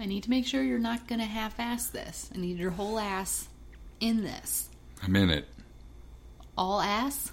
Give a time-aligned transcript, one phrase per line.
[0.00, 2.30] I need to make sure you're not going to half ass this.
[2.34, 3.48] I need your whole ass
[4.00, 4.68] in this.
[5.02, 5.46] I'm in it.
[6.56, 7.32] All ass?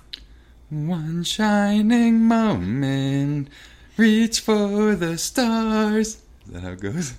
[0.69, 3.49] One shining moment,
[3.97, 6.07] reach for the stars.
[6.47, 7.13] Is that how it goes?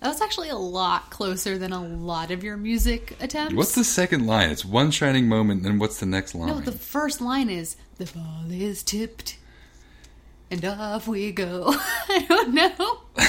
[0.00, 3.54] That was actually a lot closer than a lot of your music attempts.
[3.54, 4.50] What's the second line?
[4.50, 6.48] It's one shining moment, then what's the next line?
[6.48, 9.36] No, the first line is The ball is tipped
[10.50, 11.74] and off we go.
[12.08, 13.00] I don't know.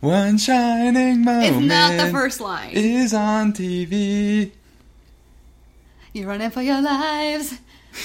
[0.00, 1.56] One shining moment.
[1.56, 2.70] It's not the first line.
[2.72, 4.52] Is on TV.
[6.12, 7.58] You're running for your lives,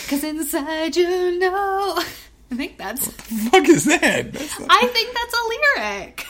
[0.08, 1.96] cause inside you know.
[2.52, 3.06] I think that's.
[3.06, 4.34] What the fuck is that?
[4.34, 6.26] Not- I think that's a lyric.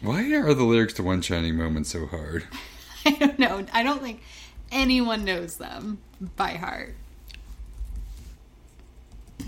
[0.00, 2.46] Why are the lyrics to One Shining Moment so hard?
[3.06, 3.64] I don't know.
[3.72, 4.22] I don't think
[4.70, 5.98] anyone knows them
[6.36, 6.94] by heart.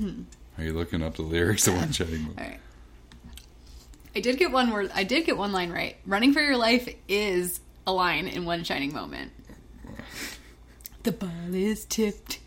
[0.01, 2.61] Are you looking up the lyrics to One Shining Moment?
[4.19, 4.91] I did get one word.
[4.93, 5.95] I did get one line right.
[6.05, 9.31] Running for your life is a line in one shining moment.
[11.05, 12.41] The ball is tipped,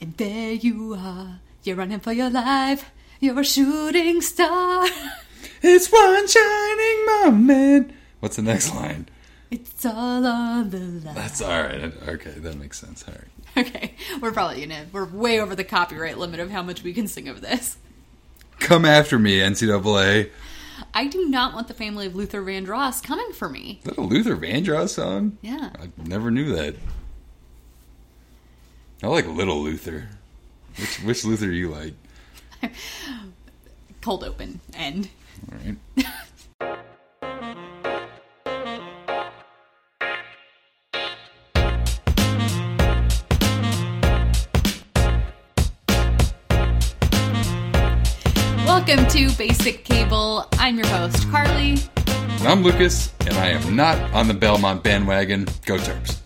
[0.00, 1.38] and there you are.
[1.62, 2.90] You're running for your life.
[3.20, 4.88] You're a shooting star.
[5.62, 7.92] It's one shining moment.
[8.20, 9.08] What's the next line?
[9.50, 11.14] It's all on the line.
[11.14, 11.92] That's all right.
[12.08, 13.04] Okay, that makes sense.
[13.06, 13.66] All right.
[13.66, 14.86] Okay, we're probably gonna.
[14.92, 17.76] We're way over the copyright limit of how much we can sing of this.
[18.60, 20.30] Come after me, NCAA.
[20.94, 23.80] I do not want the family of Luther Vandross coming for me.
[23.84, 25.38] Is that a Luther Vandross song?
[25.42, 25.70] Yeah.
[25.78, 26.76] I never knew that.
[29.02, 30.08] I like Little Luther.
[30.76, 31.94] Which which Luther do you like?
[34.00, 35.08] Cold open end.
[35.52, 36.06] All right.
[48.88, 50.48] Welcome to Basic Cable.
[50.52, 51.76] I'm your host, Carly.
[52.06, 55.44] And I'm Lucas, and I am not on the Belmont bandwagon.
[55.66, 56.20] Go Terps.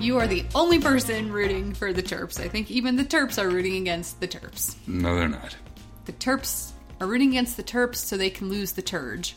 [0.00, 2.40] You are the only person rooting for the Terps.
[2.40, 4.76] I think even the Terps are rooting against the Terps.
[4.86, 5.54] No, they're not.
[6.06, 9.34] The Terps are rooting against the Terps so they can lose the Turge.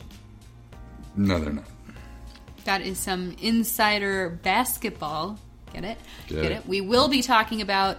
[1.17, 1.67] No, they're not.
[2.63, 5.39] That is some insider basketball.
[5.73, 5.97] Get it?
[6.29, 6.65] Get it.
[6.65, 7.97] We will be talking about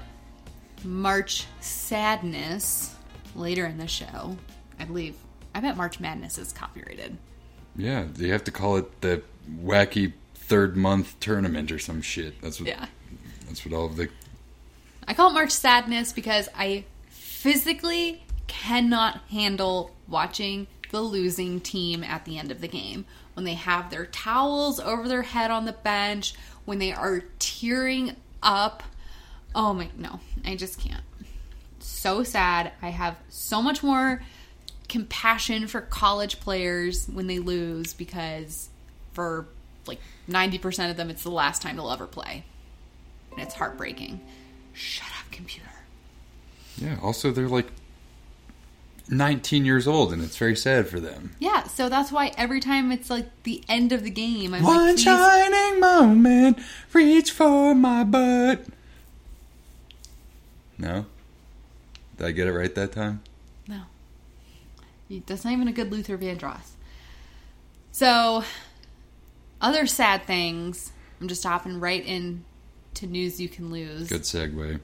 [0.83, 2.95] March Sadness
[3.39, 4.37] later in the show.
[4.79, 5.17] I believe.
[5.55, 7.17] I bet March Madness is copyrighted.
[7.77, 9.23] Yeah, you have to call it the
[9.63, 12.41] wacky third month tournament or some shit.
[12.43, 12.69] That's what.
[12.69, 12.87] Yeah.
[13.47, 14.09] That's what all of the.
[15.07, 22.25] I call it March Sadness because I physically cannot handle watching the losing team at
[22.25, 23.05] the end of the game.
[23.35, 26.35] When they have their towels over their head on the bench,
[26.65, 28.83] when they are tearing up.
[29.55, 31.03] Oh my, no, I just can't.
[31.99, 32.71] So sad.
[32.81, 34.23] I have so much more
[34.89, 38.69] compassion for college players when they lose because
[39.13, 39.49] for
[39.87, 39.99] like
[40.31, 42.45] 90% of them, it's the last time they'll ever play.
[43.33, 44.21] And it's heartbreaking.
[44.73, 45.67] Shut up, computer.
[46.77, 46.99] Yeah.
[47.03, 47.67] Also, they're like
[49.09, 51.35] 19 years old, and it's very sad for them.
[51.41, 54.91] Yeah, so that's why every time it's like the end of the game, I'm One
[54.91, 56.61] like, shining moment,
[56.93, 58.65] reach for my butt.
[60.79, 61.07] No?
[62.19, 63.23] Did I get it right that time?
[63.67, 63.83] No.
[65.27, 66.73] That's not even a good Luther Vandross.
[67.93, 68.45] So,
[69.61, 70.93] other sad things.
[71.21, 72.45] I'm just hopping right in
[72.95, 74.09] to news you can lose.
[74.09, 74.81] Good segue.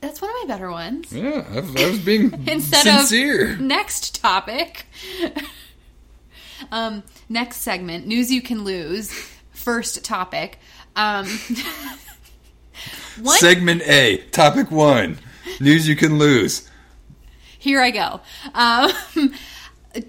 [0.00, 1.12] That's one of my better ones.
[1.12, 3.52] Yeah, I, I was being Instead sincere.
[3.52, 4.86] of next topic.
[6.72, 9.12] um, next segment, news you can lose.
[9.52, 10.58] First topic.
[10.96, 11.26] Um,
[13.22, 15.18] one Segment A, topic one.
[15.60, 16.68] News you can lose.
[17.58, 18.20] Here I go.
[18.54, 18.92] Um,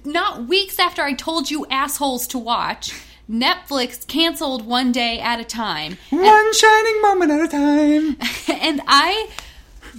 [0.05, 2.93] not weeks after I told you assholes to watch,
[3.29, 5.97] Netflix canceled one day at a time.
[6.09, 8.17] One shining moment at a time.
[8.61, 9.29] And I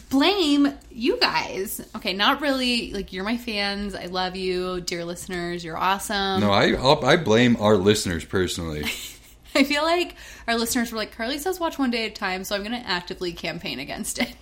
[0.09, 1.81] blame you guys.
[1.97, 2.93] Okay, not really.
[2.93, 3.95] Like, you're my fans.
[3.95, 5.65] I love you, dear listeners.
[5.65, 6.41] You're awesome.
[6.41, 8.85] No, I I blame our listeners personally.
[9.55, 10.15] I feel like
[10.47, 12.81] our listeners were like, Carly says watch one day at a time, so I'm going
[12.81, 14.35] to actively campaign against it.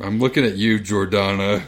[0.00, 1.62] I'm looking at you, Jordana.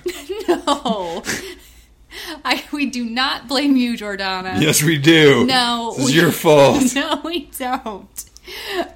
[0.49, 1.23] no.
[2.45, 4.61] I, we do not blame you, Jordana.
[4.61, 5.47] Yes, we do.
[5.47, 6.83] No, this is we- your fault.
[6.95, 8.25] No, we don't.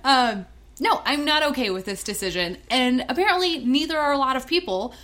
[0.05, 0.47] Um,
[0.81, 2.59] no, I'm not okay with this decision.
[2.71, 4.95] And apparently, neither are a lot of people.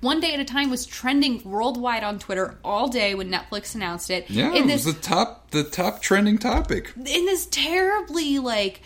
[0.00, 4.10] One Day at a Time was trending worldwide on Twitter all day when Netflix announced
[4.10, 4.28] it.
[4.28, 6.92] Yeah, in it was the top the top trending topic.
[6.96, 8.82] in this terribly like,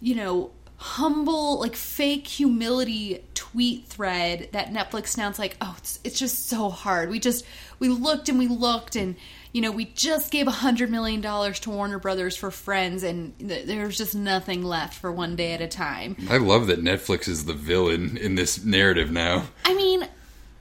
[0.00, 6.18] you know, humble like fake humility tweet thread that Netflix announced like, "Oh, it's, it's
[6.18, 7.10] just so hard.
[7.10, 7.44] We just
[7.78, 9.14] we looked and we looked and
[9.52, 13.38] you know we just gave a hundred million dollars to Warner Brothers for Friends and
[13.38, 17.28] th- there's just nothing left for one day at a time." I love that Netflix
[17.28, 19.48] is the villain in this narrative now.
[19.66, 20.08] I mean,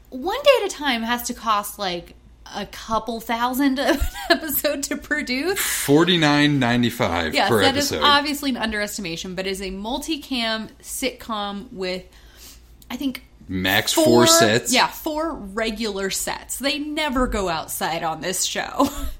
[0.10, 2.14] one day at a time has to cost like
[2.56, 4.08] a couple thousand of an
[4.38, 5.60] episode to produce.
[5.60, 8.06] Forty nine ninety five Yes, per that is episode.
[8.06, 12.04] obviously an underestimation, but is a multicam sitcom with,
[12.90, 14.72] I think, Max four, sets.
[14.74, 16.58] Yeah, four regular sets.
[16.60, 18.88] They never go outside on this show.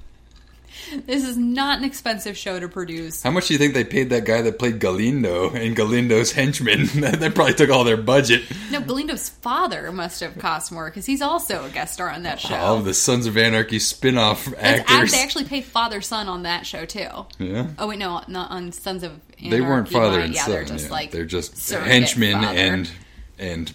[1.06, 3.22] this is not an expensive show to produce.
[3.22, 6.86] How much do you think they paid that guy that played Galindo and Galindo's henchmen?
[6.94, 8.42] they probably took all their budget.
[8.70, 12.40] No, Galindo's father must have cost more because he's also a guest star on that
[12.40, 12.54] show.
[12.56, 14.84] All of the Sons of Anarchy spin off actors.
[14.90, 17.08] act- they actually pay father son on that show too.
[17.38, 17.68] yeah.
[17.78, 19.50] Oh wait, no, not on Sons of Anarchy.
[19.50, 20.50] They weren't father but and yeah, son.
[20.52, 20.90] they're just yeah.
[20.90, 22.58] like they're just henchmen father.
[22.58, 22.90] and
[23.38, 23.70] and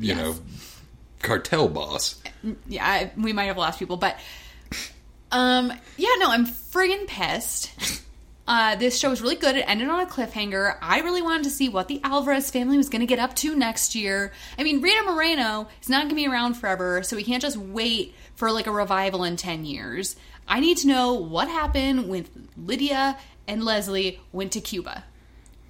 [0.00, 0.16] you Yes.
[0.16, 0.34] know
[1.22, 2.20] cartel boss.
[2.68, 4.16] yeah, I, we might have lost people, but
[5.30, 8.04] um, yeah, no, I'm friggin' pissed.
[8.48, 9.56] Uh, this show was really good.
[9.56, 10.78] It ended on a cliffhanger.
[10.80, 13.54] I really wanted to see what the Alvarez family was going to get up to
[13.54, 14.32] next year.
[14.58, 17.58] I mean, Rita Moreno is not going to be around forever, so we can't just
[17.58, 20.16] wait for like a revival in 10 years.
[20.48, 22.26] I need to know what happened when
[22.56, 25.04] Lydia and Leslie went to Cuba.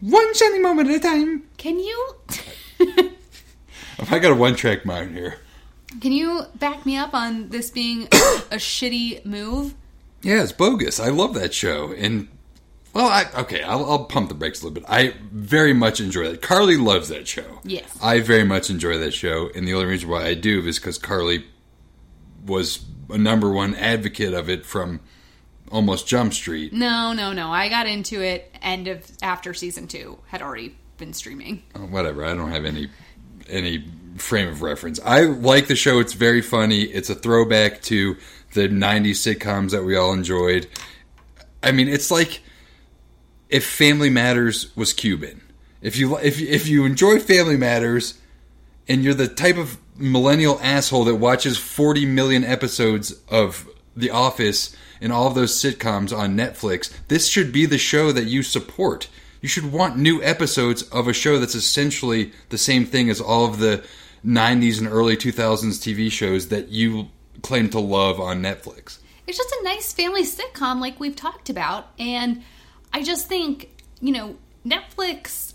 [0.00, 1.48] One shining moment at a time.
[1.56, 2.14] Can you
[4.10, 5.40] I got a one track mind here.
[6.00, 8.02] Can you back me up on this being
[8.50, 9.74] a shitty move?
[10.22, 11.00] Yeah, it's bogus.
[11.00, 11.92] I love that show.
[11.92, 12.28] And,
[12.92, 14.88] well, I, okay, I'll, I'll pump the brakes a little bit.
[14.88, 16.42] I very much enjoy that.
[16.42, 17.60] Carly loves that show.
[17.64, 17.98] Yes.
[18.02, 19.50] I very much enjoy that show.
[19.54, 21.44] And the only reason why I do is because Carly
[22.44, 25.00] was a number one advocate of it from
[25.70, 26.72] almost Jump Street.
[26.72, 27.50] No, no, no.
[27.50, 31.62] I got into it end of after season two had already been streaming.
[31.74, 32.24] Oh, whatever.
[32.24, 32.88] I don't have any
[33.48, 33.84] any
[34.18, 35.00] frame of reference.
[35.04, 36.00] I like the show.
[36.00, 36.82] It's very funny.
[36.82, 38.16] It's a throwback to
[38.54, 40.66] the '90s sitcoms that we all enjoyed.
[41.62, 42.42] I mean, it's like
[43.48, 45.42] if Family Matters was Cuban.
[45.80, 48.18] If you if if you enjoy Family Matters
[48.88, 54.74] and you're the type of millennial asshole that watches 40 million episodes of The Office
[55.00, 59.08] and all of those sitcoms on Netflix, this should be the show that you support.
[59.40, 63.44] You should want new episodes of a show that's essentially the same thing as all
[63.44, 63.84] of the
[64.24, 67.08] 90s and early 2000s TV shows that you
[67.42, 68.98] claim to love on Netflix.
[69.26, 71.88] It's just a nice family sitcom, like we've talked about.
[71.98, 72.42] And
[72.92, 73.70] I just think,
[74.00, 74.36] you know,
[74.66, 75.54] Netflix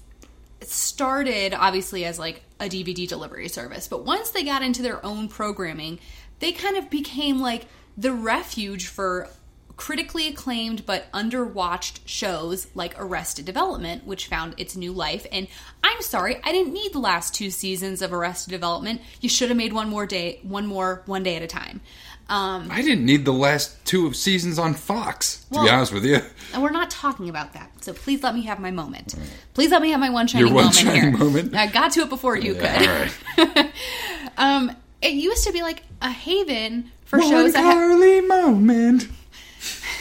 [0.62, 5.28] started obviously as like a DVD delivery service, but once they got into their own
[5.28, 6.00] programming,
[6.40, 7.66] they kind of became like
[7.98, 9.28] the refuge for
[9.76, 15.26] critically acclaimed but underwatched shows like Arrested Development, which found its new life.
[15.32, 15.48] And
[15.84, 19.02] I'm sorry, I didn't need the last two seasons of Arrested Development.
[19.22, 21.82] You should have made one more day, one more, one day at a time.
[22.30, 26.06] Um, I didn't need the last two of seasons on Fox, to be honest with
[26.06, 26.20] you.
[26.54, 27.70] and we're not talking about that.
[27.84, 29.14] So please let me have my moment.
[29.54, 31.12] Please let me have my one shining Your one moment shining here.
[31.18, 31.54] moment?
[31.56, 33.48] I got to it before you Yeah, could.
[33.58, 33.72] right.
[34.38, 34.72] Um,
[35.02, 39.08] it used to be like a haven for One shows that ha- moment.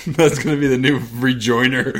[0.06, 1.92] That's gonna be the new rejoiner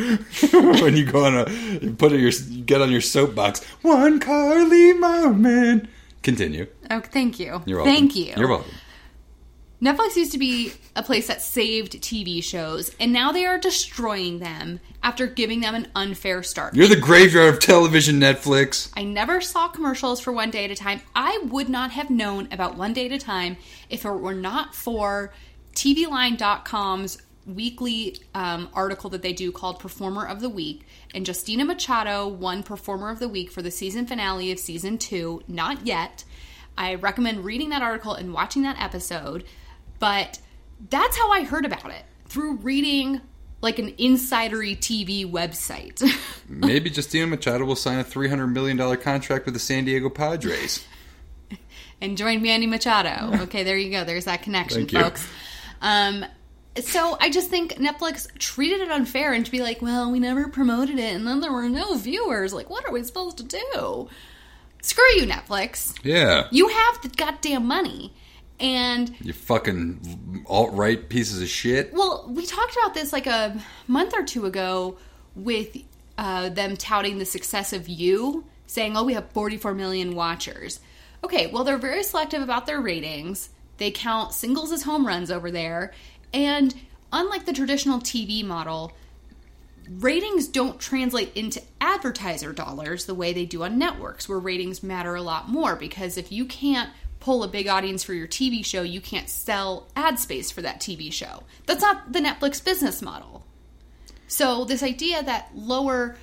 [0.83, 3.65] when you go on a you put it your you get on your soapbox.
[3.83, 5.89] One Carly moment.
[6.23, 6.67] Continue.
[6.91, 7.63] Oh, thank you.
[7.67, 7.95] You're welcome.
[7.95, 8.35] Thank you.
[8.37, 8.73] You're welcome.
[9.83, 14.39] Netflix used to be a place that saved TV shows, and now they are destroying
[14.39, 16.77] them after giving them an unfair start.
[16.77, 18.93] You're the graveyard of television, Netflix.
[18.97, 21.01] I never saw commercials for One Day at a Time.
[21.17, 23.57] I would not have known about One Day at a Time
[23.91, 25.33] if it were not for
[25.75, 30.87] TVLine.com's weekly um, article that they do called Performer of the Week.
[31.15, 35.43] And Justina Machado won Performer of the Week for the season finale of season two.
[35.49, 36.25] Not yet.
[36.77, 39.45] I recommend reading that article and watching that episode.
[39.99, 40.39] But
[40.91, 43.21] that's how I heard about it through reading
[43.61, 46.03] like an insidery TV website.
[46.49, 50.11] Maybe Justina Machado will sign a three hundred million dollar contract with the San Diego
[50.11, 50.85] Padres.
[52.01, 53.43] and join Manny Machado.
[53.45, 54.05] Okay, there you go.
[54.05, 55.27] There's that connection, folks.
[55.81, 56.25] Um,
[56.81, 60.49] so I just think Netflix treated it unfair and to be like, well, we never
[60.49, 62.53] promoted it, and then there were no viewers.
[62.55, 64.09] Like, what are we supposed to do?
[64.81, 65.97] Screw you, Netflix.
[66.03, 66.49] Yeah.
[66.51, 68.13] You have the goddamn money.
[68.61, 71.93] And You fucking alt right pieces of shit.
[71.93, 74.99] well, we talked about this like a month or two ago
[75.35, 75.77] with
[76.17, 80.79] uh, them touting the success of you, saying, "Oh, we have 44 million watchers."
[81.25, 83.49] Okay, well, they're very selective about their ratings.
[83.79, 85.93] They count singles as home runs over there,
[86.33, 86.75] and
[87.13, 88.93] unlike the traditional TV model,
[89.89, 95.15] ratings don't translate into advertiser dollars the way they do on networks, where ratings matter
[95.15, 95.77] a lot more.
[95.77, 99.87] Because if you can't pull a big audience for your TV show, you can't sell
[99.95, 101.45] ad space for that TV show.
[101.67, 103.45] That's not the Netflix business model.
[104.27, 106.17] So, this idea that lower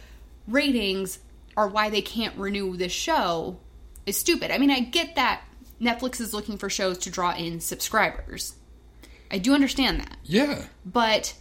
[0.47, 1.19] ratings
[1.55, 3.59] are why they can't renew this show
[4.05, 4.51] is stupid.
[4.51, 5.41] I mean, I get that
[5.79, 8.55] Netflix is looking for shows to draw in subscribers.
[9.31, 10.17] I do understand that.
[10.24, 10.63] Yeah.
[10.86, 11.36] But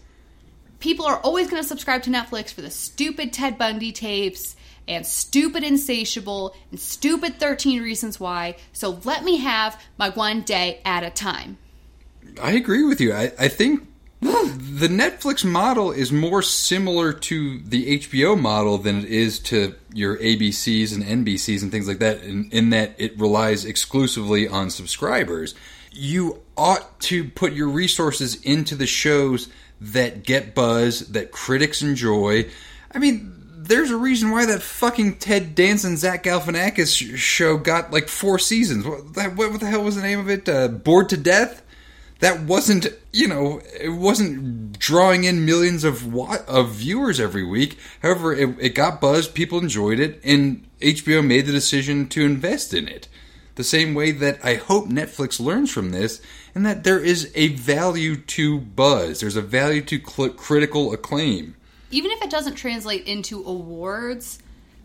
[0.80, 5.07] people are always going to subscribe to Netflix for the stupid Ted Bundy tapes and
[5.07, 8.57] stupid Insatiable and stupid 13 Reasons Why.
[8.73, 11.59] So let me have my one day at a time.
[12.40, 13.12] I agree with you.
[13.12, 13.87] I, I think
[14.21, 20.16] the Netflix model is more similar to the HBO model than it is to your
[20.18, 25.54] ABCs and NBCs and things like that, in, in that it relies exclusively on subscribers.
[25.90, 29.49] You ought to put your resources into the shows
[29.80, 32.49] that get buzz, that critics enjoy.
[32.92, 38.09] I mean, there's a reason why that fucking Ted Danson, Zach Galifianakis show got like
[38.09, 38.85] four seasons.
[38.85, 40.49] What, what the hell was the name of it?
[40.49, 41.62] Uh, Bored to Death?
[42.21, 48.35] that wasn't you know it wasn't drawing in millions of of viewers every week however
[48.35, 52.88] it, it got buzz people enjoyed it and hbo made the decision to invest in
[52.88, 53.09] it
[53.59, 56.23] the same way that i hope netflix learns from this
[56.55, 61.55] and that there is a value to buzz there's a value to cl- critical acclaim
[61.91, 64.38] Even if it doesn't translate into awards,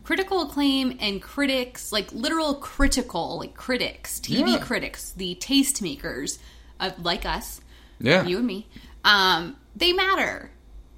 [0.03, 4.59] critical acclaim and critics, like literal critical, like critics, TV Yeah.
[4.59, 6.37] critics, the tastemakers,
[6.79, 7.59] uh, like us,
[7.99, 8.67] yeah you and me,
[9.03, 10.49] um, they matter.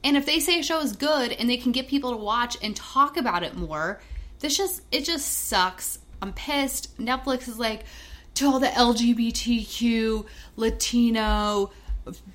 [0.04, 2.56] And if they say a show is good and they can get people to watch
[2.62, 4.00] and talk about it more,
[4.42, 5.98] this just it just sucks.
[6.26, 6.98] I'm pissed.
[6.98, 7.86] Netflix is like
[8.36, 11.72] to all the LGBTQ, Latino,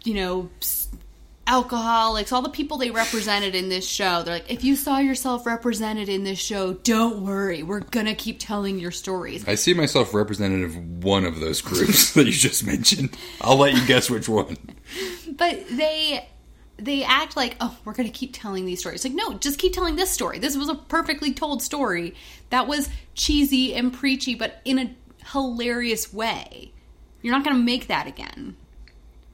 [0.05, 0.49] you know,
[1.47, 4.23] alcoholics, all the people they represented in this show.
[4.23, 7.65] They're like, if you saw yourself represented in this show, don't worry.
[7.65, 9.47] We're gonna keep telling your stories.
[9.49, 13.17] I see myself representative of one of those groups that you just mentioned.
[13.41, 14.57] I'll let you guess which one.
[15.29, 16.29] But they
[16.81, 19.05] they act like, oh, we're gonna keep telling these stories.
[19.05, 20.39] Like, no, just keep telling this story.
[20.39, 22.15] This was a perfectly told story
[22.51, 24.95] that was cheesy and preachy, but in a
[25.33, 26.73] hilarious way.
[27.23, 28.57] You're not gonna make that again.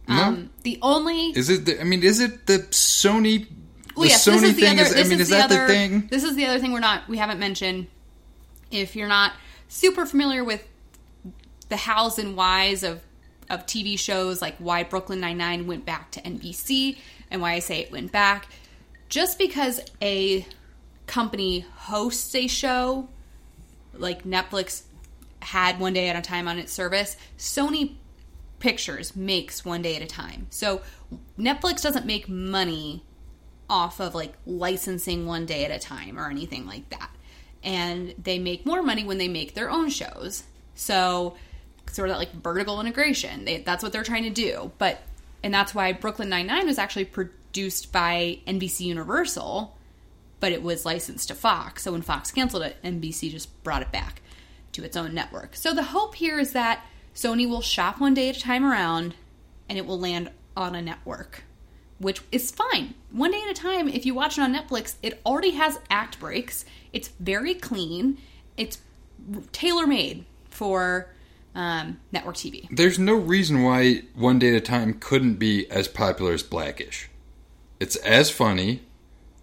[0.09, 0.23] No?
[0.23, 1.65] Um, the only Is it?
[1.65, 3.49] The, I mean, is it the Sony?
[3.97, 4.83] Well, the yes, Sony this is the thing other.
[4.83, 4.93] is.
[4.93, 6.09] I this mean, is, is the other, the thing?
[6.11, 7.09] This is the other thing we're not.
[7.09, 7.89] We haven't mentioned.
[8.71, 9.33] If you're not
[9.69, 10.67] super familiar with
[11.69, 13.01] the hows and whys of
[13.49, 16.99] of TV shows, like why Brooklyn Nine Nine went back to NBC,
[17.31, 18.49] and why I say it went back,
[19.09, 20.47] just because a
[21.07, 23.09] company hosts a show,
[23.95, 24.83] like Netflix
[25.41, 27.95] had one day at a time on its service, Sony
[28.59, 30.47] Pictures makes one day at a time.
[30.51, 30.81] So
[31.39, 33.05] Netflix doesn't make money
[33.69, 37.11] off of like licensing one day at a time or anything like that.
[37.63, 40.45] And they make more money when they make their own shows.
[40.75, 41.37] So
[41.93, 43.45] sort of that like vertical integration.
[43.45, 44.73] They, that's what they're trying to do.
[44.79, 45.03] But
[45.47, 49.79] and that's why Brooklyn Nine Nine was actually produced by NBC Universal,
[50.41, 51.85] but it was licensed to Fox.
[51.85, 54.23] So when Fox canceled it, NBC just brought it back
[54.73, 55.55] to its own network.
[55.55, 56.85] So the hope here is that
[57.15, 59.15] Sony will shop one day at a time around
[59.69, 61.45] and it will land on a network,
[61.99, 62.95] which is fine.
[63.13, 66.19] One day at a time, if you watch it on Netflix, it already has act
[66.19, 66.65] breaks.
[66.93, 68.19] It's very clean.
[68.57, 68.79] It's
[69.53, 71.15] tailor made for
[71.57, 72.69] um, network TV.
[72.71, 77.09] There's no reason why One Day at a Time couldn't be as popular as Blackish.
[77.81, 78.83] It's as funny.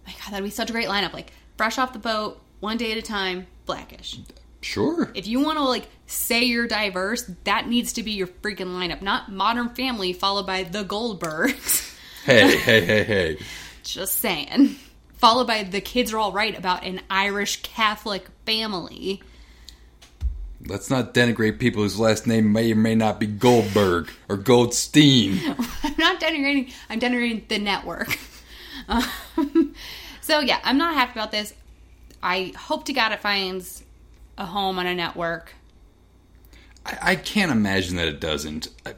[0.06, 1.12] My God, that'd be such a great lineup.
[1.12, 4.18] Like fresh off the boat, one day at a time, blackish.
[4.60, 5.10] Sure.
[5.14, 9.02] If you want to like say you're diverse, that needs to be your freaking lineup,
[9.02, 11.90] not Modern Family followed by The Goldbergs.
[12.24, 13.38] Hey, hey, hey, hey.
[13.82, 14.76] Just saying.
[15.18, 19.22] Followed by The Kids Are All Right about an Irish Catholic family.
[20.66, 25.38] Let's not denigrate people whose last name may or may not be Goldberg or Goldstein.
[25.82, 26.72] I'm not denigrating.
[26.88, 28.18] I'm denigrating the network.
[28.86, 29.04] Um,
[30.20, 31.54] so yeah, I'm not happy about this.
[32.22, 33.82] I hope to God it finds
[34.36, 35.54] a home on a network.
[36.84, 38.68] I, I can't imagine that it doesn't.
[38.84, 38.94] I,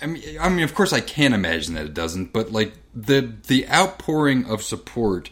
[0.00, 2.32] I mean, I mean, of course, I can't imagine that it doesn't.
[2.32, 5.30] But like the the outpouring of support,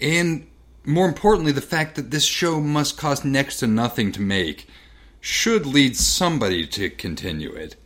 [0.00, 0.46] and
[0.84, 4.68] more importantly, the fact that this show must cost next to nothing to make,
[5.20, 7.76] should lead somebody to continue it.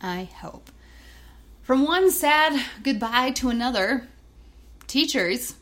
[0.00, 0.70] I hope.
[1.62, 4.08] From one sad goodbye to another,
[4.88, 5.54] Teachers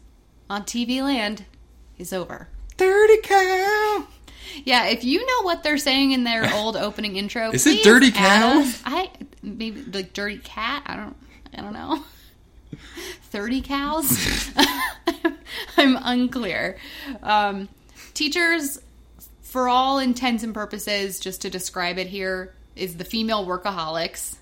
[0.49, 1.45] on TV Land
[1.99, 2.49] is over.
[2.77, 4.07] Dirty cow.
[4.65, 8.11] Yeah, if you know what they're saying in their old opening intro, Is it Dirty
[8.11, 8.61] Cow?
[8.61, 8.83] us.
[8.85, 9.11] I
[9.43, 10.83] maybe like Dirty Cat.
[10.87, 11.17] I don't.
[11.57, 12.03] I don't know.
[13.31, 14.51] 30 cows.
[15.77, 16.77] I'm unclear.
[17.23, 17.69] Um,
[18.15, 18.81] teachers,
[19.43, 24.37] for all intents and purposes, just to describe it here, is the female workaholics.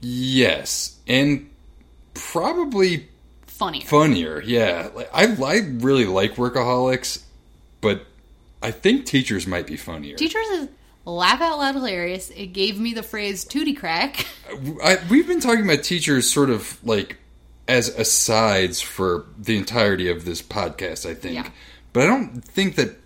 [0.00, 1.48] Yes, and
[2.14, 3.08] probably
[3.46, 3.86] Funnier.
[3.86, 4.42] funnier.
[4.42, 7.22] Yeah, like, I I really like workaholics,
[7.80, 8.04] but
[8.62, 10.16] I think teachers might be funnier.
[10.16, 10.68] Teachers is
[11.06, 12.30] laugh out loud hilarious.
[12.30, 14.26] It gave me the phrase tootie crack.
[14.82, 17.16] I, we've been talking about teachers sort of like
[17.68, 21.34] as asides for the entirety of this podcast, I think.
[21.34, 21.50] Yeah.
[21.92, 22.96] But I don't think that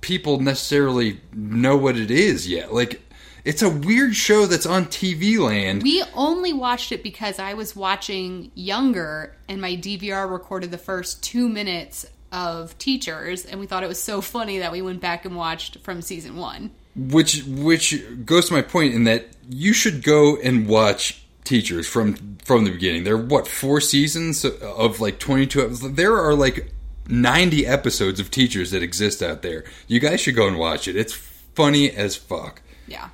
[0.00, 2.72] people necessarily know what it is yet.
[2.72, 3.02] Like,
[3.44, 5.82] it's a weird show that's on TV land.
[5.82, 11.22] We only watched it because I was watching Younger and my DVR recorded the first
[11.22, 15.24] two minutes of Teachers, and we thought it was so funny that we went back
[15.24, 16.70] and watched from season one.
[16.94, 22.14] which which goes to my point in that you should go and watch teachers from
[22.44, 26.72] from the beginning there are what four seasons of like 22 episodes there are like
[27.08, 30.94] 90 episodes of teachers that exist out there you guys should go and watch it
[30.96, 31.12] it's
[31.54, 33.08] funny as fuck Yeah.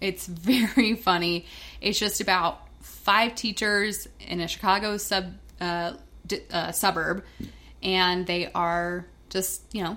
[0.00, 1.46] It's very funny.
[1.80, 5.92] It's just about five teachers in a Chicago sub uh,
[6.50, 7.22] uh, suburb,
[7.82, 9.96] and they are just you know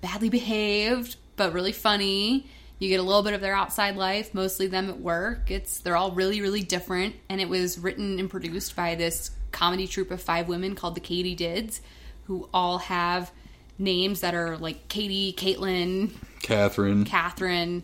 [0.00, 2.46] badly behaved but really funny.
[2.78, 5.50] You get a little bit of their outside life, mostly them at work.
[5.50, 9.86] It's they're all really really different, and it was written and produced by this comedy
[9.86, 11.80] troupe of five women called the Katydids,
[12.24, 13.30] who all have
[13.78, 16.10] names that are like Katie, Caitlin,
[16.42, 17.82] catherine Catherine,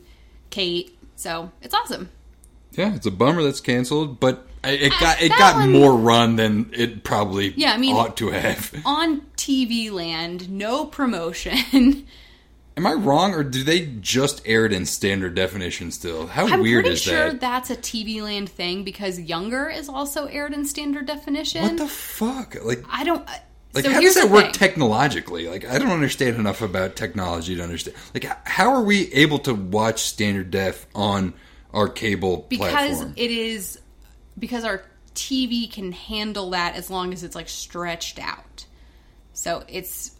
[0.50, 0.96] Kate.
[1.16, 2.08] So it's awesome.
[2.72, 6.70] yeah it's a bummer that's canceled but it got it got one- more run than
[6.72, 12.06] it probably Yeah, I mean- ought to have On TV land, no promotion.
[12.76, 16.60] am i wrong or do they just air it in standard definition still how I'm
[16.60, 20.52] weird pretty is sure that that's a TV land thing because Younger is also aired
[20.52, 21.62] in standard definition.
[21.62, 23.28] what the fuck like I don't.
[23.28, 23.32] Uh,
[23.74, 24.52] like, so how does that work thing.
[24.52, 25.48] technologically?
[25.48, 27.96] Like, I don't understand enough about technology to understand.
[28.14, 31.34] Like, how are we able to watch standard def on
[31.72, 33.14] our cable because platform?
[33.16, 33.80] it is
[34.38, 34.84] because our
[35.16, 38.64] TV can handle that as long as it's like stretched out.
[39.32, 40.12] So it's,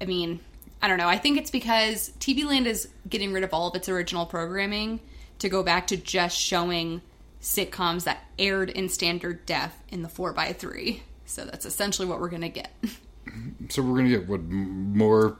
[0.00, 0.40] I mean,
[0.86, 1.08] I don't know.
[1.08, 5.00] I think it's because TV Land is getting rid of all of its original programming
[5.40, 7.02] to go back to just showing
[7.42, 11.00] sitcoms that aired in standard def in the 4x3.
[11.24, 12.70] So that's essentially what we're going to get.
[13.68, 15.36] so we're gonna get what more?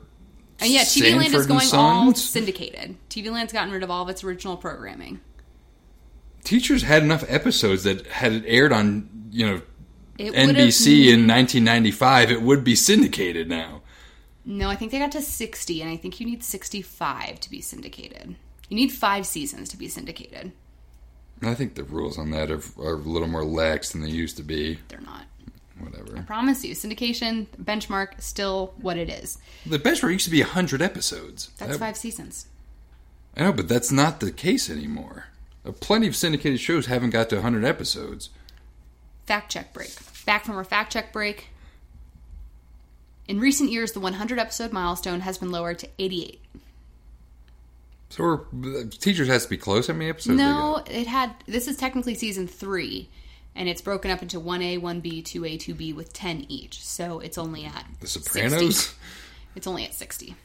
[0.59, 2.97] And yeah, TV Land is going all syndicated.
[3.09, 5.21] TV Land's gotten rid of all of its original programming.
[6.43, 9.61] Teachers had enough episodes that had it aired on you know
[10.17, 13.76] It NBC in 1995, it would be syndicated now.
[14.49, 17.59] No, I think they got to 60, and I think you need 65 to be
[17.59, 18.37] syndicated.
[18.69, 20.53] You need five seasons to be syndicated.
[21.41, 24.37] I think the rules on that are, are a little more lax than they used
[24.37, 24.79] to be.
[24.87, 25.25] They're not.
[25.79, 26.17] Whatever.
[26.17, 29.37] I promise you, syndication benchmark still what it is.
[29.65, 31.51] The benchmark used to be 100 episodes.
[31.57, 32.47] That's That- five seasons.
[33.35, 35.25] I know, but that's not the case anymore.
[35.65, 38.29] Uh, Plenty of syndicated shows haven't got to 100 episodes.
[39.25, 39.93] Fact check break.
[40.25, 41.49] Back from our fact check break.
[43.27, 46.41] In recent years, the 100 episode milestone has been lowered to 88.
[48.09, 49.87] So we're, teachers has to be close.
[49.87, 50.37] How many episodes?
[50.37, 51.33] No, it had.
[51.45, 53.09] This is technically season three,
[53.53, 56.85] and it's broken up into 1A, 1B, 2A, 2B with 10 each.
[56.85, 58.41] So it's only at The 60.
[58.41, 58.95] Sopranos.
[59.55, 60.35] It's only at 60.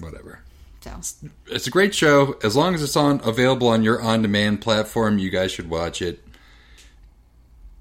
[0.00, 0.40] Whatever.
[0.82, 1.00] So
[1.46, 2.36] It's a great show.
[2.42, 6.22] As long as it's on available on your on-demand platform, you guys should watch it.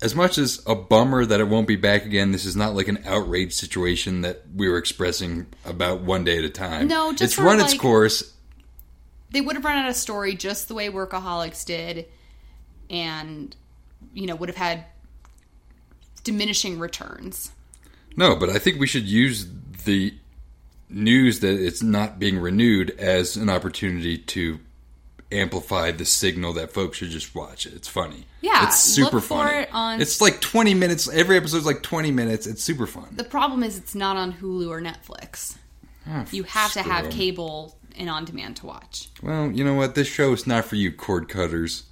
[0.01, 2.87] As much as a bummer that it won't be back again, this is not like
[2.87, 6.87] an outrage situation that we were expressing about one day at a time.
[6.87, 8.33] No, just it's run of its course.
[9.31, 12.05] they would have run out of story just the way Workaholics did,
[12.89, 13.53] and
[14.13, 14.85] you know would have had
[16.23, 17.51] diminishing returns.
[18.15, 19.47] No, but I think we should use
[19.85, 20.13] the
[20.89, 24.59] news that it's not being renewed as an opportunity to
[25.31, 27.73] amplify the signal that folks should just watch it.
[27.73, 28.25] It's funny.
[28.41, 29.59] Yeah, it's super funny.
[29.63, 31.07] it on- It's like twenty minutes.
[31.09, 32.47] Every episode's like twenty minutes.
[32.47, 33.07] It's super fun.
[33.11, 35.57] The problem is it's not on Hulu or Netflix.
[36.07, 39.09] Ah, You have to have cable and on demand to watch.
[39.21, 39.93] Well, you know what?
[39.95, 41.83] This show is not for you, cord cutters.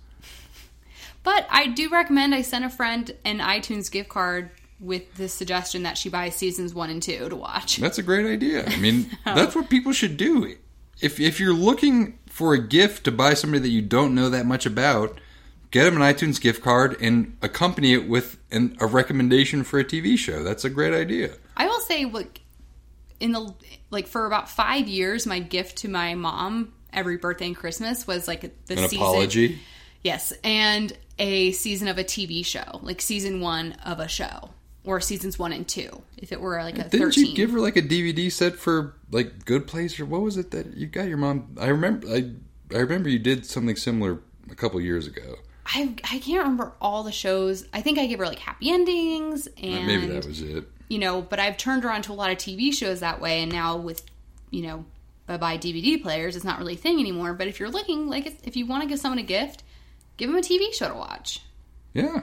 [1.24, 2.34] But I do recommend.
[2.34, 6.74] I sent a friend an iTunes gift card with the suggestion that she buys seasons
[6.74, 7.78] one and two to watch.
[7.78, 8.66] That's a great idea.
[8.66, 10.56] I mean, that's what people should do.
[11.02, 14.46] If if you're looking for a gift to buy somebody that you don't know that
[14.46, 15.20] much about,
[15.72, 19.84] get them an iTunes gift card and accompany it with an, a recommendation for a
[19.84, 20.44] TV show.
[20.44, 21.32] That's a great idea.
[21.56, 22.42] I will say, like,
[23.20, 23.56] in the
[23.90, 28.28] like for about five years, my gift to my mom every birthday and Christmas was
[28.28, 28.98] like the An season.
[29.00, 29.60] apology.
[30.04, 34.52] Yes, and a season of a TV show, like season one of a show.
[34.88, 36.02] Or seasons one and two.
[36.18, 37.26] If it were like a Didn't 13.
[37.28, 40.52] you give her like a DVD set for like Good Place or what was it
[40.52, 41.56] that you got your mom?
[41.60, 42.08] I remember.
[42.08, 42.32] I
[42.74, 44.20] I remember you did something similar
[44.52, 45.36] a couple years ago.
[45.66, 47.66] I I can't remember all the shows.
[47.74, 50.66] I think I gave her like happy endings and Maybe that was it.
[50.88, 53.44] you know, but I've turned her on to a lot of TV shows that way,
[53.44, 54.04] and now with,
[54.50, 54.86] you know,
[55.26, 57.34] bye bye DVD players, it's not really a thing anymore.
[57.34, 59.64] But if you're looking, like, if- if you want to give someone a gift,
[60.16, 61.42] give them a TV show to watch.
[61.94, 62.22] Yeah.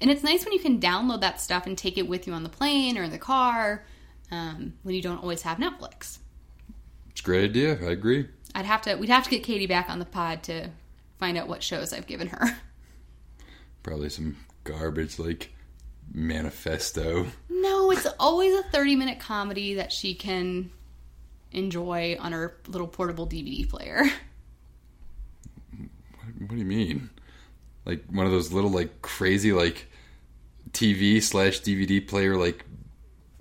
[0.00, 2.42] And it's nice when you can download that stuff and take it with you on
[2.42, 3.84] the plane or in the car
[4.30, 6.18] um, when you don't always have Netflix.
[7.10, 7.72] It's a great idea.
[7.80, 8.28] I agree.
[8.54, 10.70] I'd have to, we'd have to get Katie back on the pod to
[11.18, 12.58] find out what shows I've given her.
[13.82, 15.52] Probably some garbage like
[16.12, 17.26] Manifesto.
[17.48, 20.70] No, it's always a 30 minute comedy that she can
[21.52, 24.04] enjoy on her little portable DVD player.
[26.38, 27.08] What do you mean?
[27.86, 29.86] Like one of those little like crazy like
[30.72, 32.64] TV slash DVD player like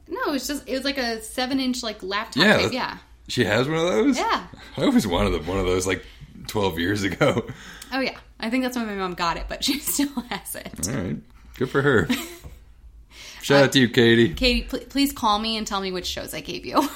[0.07, 2.43] No, it's just it was like a seven inch like laptop.
[2.43, 4.17] Yeah, Yeah, she has one of those.
[4.17, 4.47] Yeah.
[4.77, 5.47] I always wanted them.
[5.47, 6.05] One of those like
[6.47, 7.45] twelve years ago.
[7.91, 8.17] Oh yeah.
[8.39, 10.87] I think that's when my mom got it, but she still has it.
[10.87, 11.17] All right,
[11.57, 12.07] good for her.
[13.41, 14.33] Shout out uh, to you, Katie.
[14.33, 16.75] Katie, pl- please call me and tell me which shows I gave you.
[16.77, 16.89] All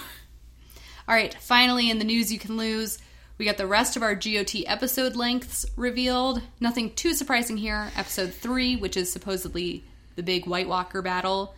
[1.15, 2.97] right, finally in the news you can lose,
[3.39, 6.41] we got the rest of our GOT episode lengths revealed.
[6.59, 7.89] Nothing too surprising here.
[7.95, 11.55] Episode 3, which is supposedly the big White Walker battle,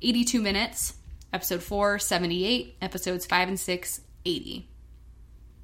[0.00, 0.94] 82 minutes.
[1.32, 2.76] Episode 4, 78.
[2.80, 4.68] Episodes 5 and 6, 80.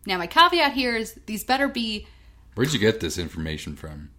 [0.07, 2.07] Now, my caveat here is these better be
[2.57, 4.11] Where'd you get this information from?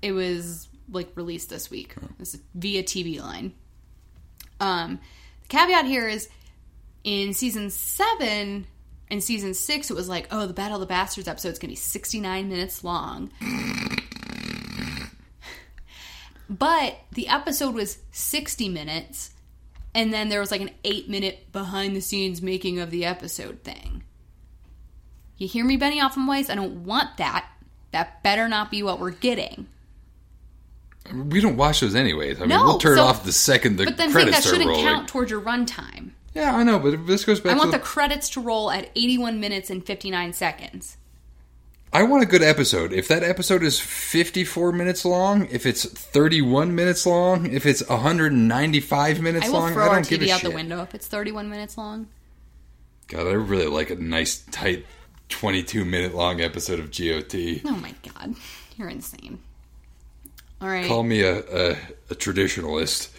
[0.00, 1.94] it was like released this week.
[2.18, 3.52] This is via TV line.
[4.60, 5.00] Um,
[5.42, 6.28] the caveat here is
[7.04, 8.66] in season seven
[9.10, 11.68] and season six, it was like, oh, the Battle of the Bastards episode is going
[11.68, 13.30] to be 69 minutes long.
[16.48, 19.30] but the episode was 60 minutes,
[19.94, 23.62] and then there was like an eight minute behind the scenes making of the episode
[23.62, 24.02] thing.
[25.38, 26.48] You hear me, Benny Offenweiss?
[26.50, 27.46] I don't want that.
[27.92, 29.66] That better not be what we're getting.
[31.12, 32.38] We don't watch those anyways.
[32.38, 34.44] I mean, No, we'll turn so- it off the second the But then credits that
[34.44, 34.84] shouldn't rolling.
[34.84, 36.10] count towards your runtime.
[36.36, 38.90] Yeah, I know, but this goes back I want the, the credits to roll at
[38.94, 40.98] 81 minutes and 59 seconds.
[41.92, 42.92] I want a good episode.
[42.92, 49.20] If that episode is 54 minutes long, if it's 31 minutes long, if it's 195
[49.22, 50.50] minutes I will long, throw I don't give TV a out shit.
[50.50, 52.08] the window if it's 31 minutes long.
[53.08, 54.84] God, I really like a nice tight
[55.30, 57.62] 22 minute long episode of GOT.
[57.64, 58.34] Oh my god,
[58.76, 59.38] you're insane.
[60.60, 61.70] All right, Call me a, a,
[62.10, 63.10] a traditionalist.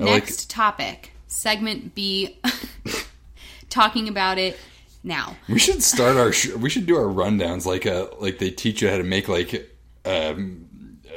[0.00, 2.38] I next topic, segment B.
[3.70, 4.58] talking about it
[5.04, 5.36] now.
[5.48, 6.32] We should start our.
[6.32, 9.28] Sh- we should do our rundowns like uh like they teach you how to make
[9.28, 9.70] like
[10.04, 10.66] um
[11.06, 11.10] uh,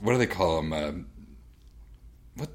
[0.00, 0.72] what do they call them?
[0.72, 1.06] Um,
[2.36, 2.48] what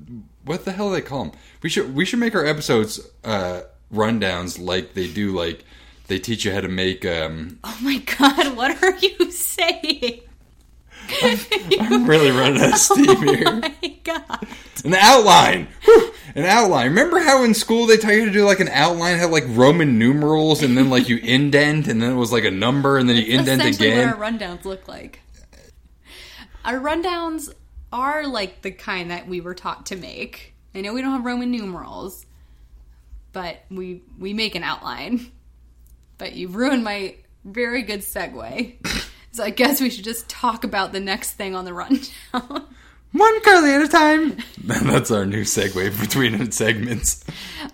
[0.46, 1.34] what the hell do they call them?
[1.62, 3.62] We should we should make our episodes uh
[3.94, 5.64] rundowns like they do like
[6.08, 10.22] they teach you how to make um Oh my god, what are you saying?
[11.80, 13.54] I'm really running out of steam Oh here.
[13.60, 14.48] my god.
[14.86, 15.68] An outline.
[15.84, 16.90] Whew, an outline.
[16.90, 20.00] Remember how in school they tell you to do like an outline, had like Roman
[20.00, 23.18] numerals, and then like you indent, and then it was like a number, and then
[23.18, 24.10] you indent again.
[24.10, 25.20] what our rundowns look like.
[26.66, 27.54] Our rundowns
[27.92, 30.54] are like the kind that we were taught to make.
[30.74, 32.26] I know we don't have Roman numerals,
[33.32, 35.32] but we we make an outline.
[36.18, 39.10] But you've ruined my very good segue.
[39.32, 42.68] so I guess we should just talk about the next thing on the rundown.
[43.14, 44.38] One curly at a time.
[44.64, 47.24] That's our new segue between segments.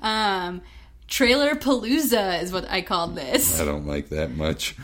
[0.02, 0.62] um,
[1.08, 3.60] Trailer Palooza is what I called this.
[3.60, 4.76] I don't like that much.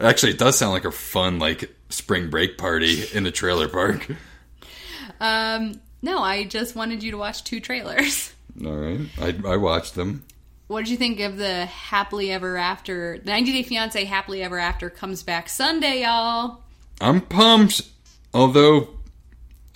[0.00, 4.08] Actually, it does sound like a fun like spring break party in a trailer park.
[5.20, 8.32] Um, no, I just wanted you to watch two trailers.
[8.64, 10.24] All right, I, I watched them.
[10.68, 13.18] What did you think of the Happily Ever After?
[13.18, 16.62] The 90 Day Fiance Happily Ever After comes back Sunday, y'all.
[17.00, 17.82] I'm pumped.
[18.32, 18.88] Although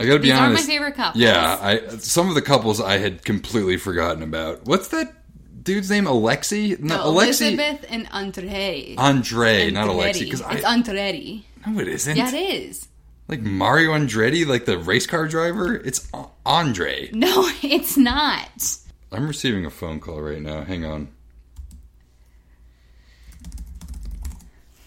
[0.00, 1.22] I gotta be These aren't honest, my favorite couples.
[1.22, 4.64] yeah, I some of the couples I had completely forgotten about.
[4.64, 5.14] What's that
[5.62, 6.04] dude's name?
[6.06, 6.78] Alexi?
[6.80, 7.52] No, No, Alexi.
[7.52, 8.94] Elizabeth and Andre.
[8.98, 9.94] Andre, not Andretti.
[10.14, 10.20] Alexi.
[10.20, 11.42] Because it's I Andretti.
[11.66, 12.16] no, it isn't.
[12.16, 12.88] Yeah, it is.
[13.28, 15.74] Like Mario Andretti, like the race car driver.
[15.76, 16.10] It's
[16.44, 17.10] Andre.
[17.12, 18.76] No, it's not.
[19.12, 20.64] I'm receiving a phone call right now.
[20.64, 21.08] Hang on.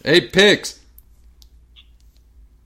[0.04, 0.80] Hey, Pix,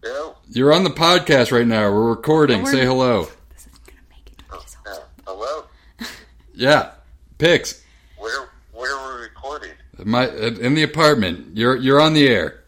[0.05, 0.33] Yeah.
[0.55, 1.91] You're on the podcast right now.
[1.93, 2.61] We're recording.
[2.61, 3.23] Oh, we're- Say hello.
[3.55, 4.43] This isn't gonna make it.
[4.87, 5.65] Uh, hello.
[6.55, 6.91] Yeah,
[7.39, 7.83] Pix.
[8.19, 9.71] Where where are we recording?
[10.05, 11.57] My in the apartment.
[11.57, 12.63] You're you're on the air.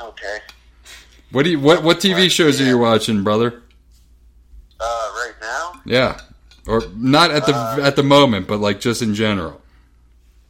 [0.00, 0.38] Okay.
[1.30, 3.62] What do you what what TV shows are you watching, brother?
[4.78, 6.20] Uh, right now, Yeah,
[6.66, 9.60] or not at the at the moment, but like just in general.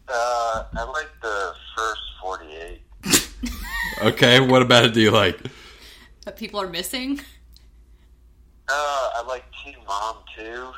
[0.09, 2.81] Uh, I like the first 48.
[4.03, 5.39] Okay, what about it do you like?
[6.25, 7.21] That people are missing.
[8.69, 10.69] Uh, I like Teen Mom too.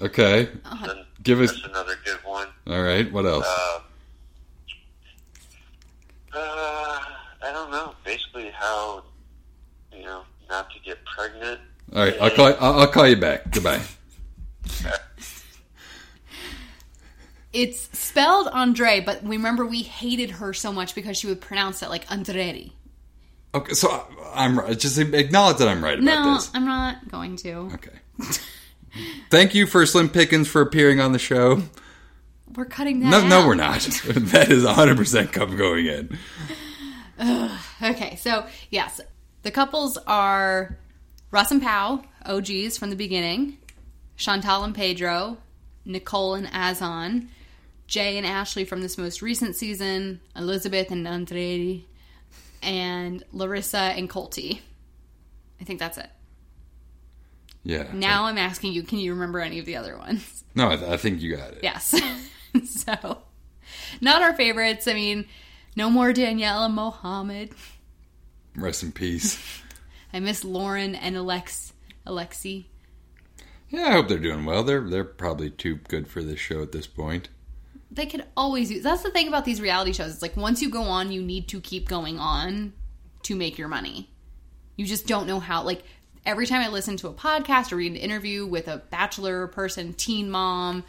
[0.00, 0.48] Okay,
[0.84, 1.56] Then give us.
[1.64, 2.48] Another good one.
[2.66, 3.46] All right, what else?
[3.46, 3.80] Uh,
[6.34, 6.98] uh,
[7.42, 7.94] I don't know.
[8.04, 9.04] Basically, how
[9.92, 11.60] you know not to get pregnant.
[11.94, 12.46] All right, I'll call.
[12.58, 13.50] I'll, I'll call you back.
[13.50, 13.80] Goodbye.
[17.52, 21.90] It's spelled Andre, but remember we hated her so much because she would pronounce it
[21.90, 22.72] like Andreri.
[23.54, 24.78] Okay, so I- I'm right.
[24.78, 26.14] Just acknowledge that I'm right about this.
[26.24, 26.50] No, this.
[26.54, 27.70] I'm not going to.
[27.74, 27.98] Okay.
[29.30, 31.62] Thank you for Slim Pickens for appearing on the show.
[32.54, 33.10] We're cutting that.
[33.10, 33.80] No, no, we're not.
[34.06, 36.18] that is 100 percent come going in.
[37.82, 39.00] Okay, so yes,
[39.42, 40.78] the couples are
[41.30, 43.58] Russ and Pow, OGs from the beginning,
[44.16, 45.38] Chantal and Pedro,
[45.84, 47.28] Nicole and Azan,
[47.86, 51.84] Jay and Ashley from this most recent season, Elizabeth and Andrei,
[52.62, 54.60] and Larissa and Colty.
[55.60, 56.08] I think that's it.
[57.64, 57.88] Yeah.
[57.92, 60.38] Now I'm asking you, can you remember any of the other ones?
[60.54, 61.60] No, I, th- I think you got it.
[61.62, 61.98] Yes.
[62.66, 63.22] so,
[64.02, 64.86] not our favorites.
[64.86, 65.24] I mean,
[65.76, 67.54] no more Danielle and Mohammed.
[68.54, 69.42] Rest in peace.
[70.12, 71.72] I miss Loren and Alex
[72.06, 72.66] Alexi.
[73.70, 74.62] Yeah, I hope they're doing well.
[74.62, 77.30] They're they're probably too good for this show at this point.
[77.92, 78.82] They could always use.
[78.82, 80.12] That's the thing about these reality shows.
[80.12, 82.72] It's like once you go on, you need to keep going on
[83.24, 84.08] to make your money.
[84.76, 85.62] You just don't know how.
[85.62, 85.82] Like
[86.24, 89.92] every time I listen to a podcast or read an interview with a bachelor person,
[89.92, 90.84] teen mom,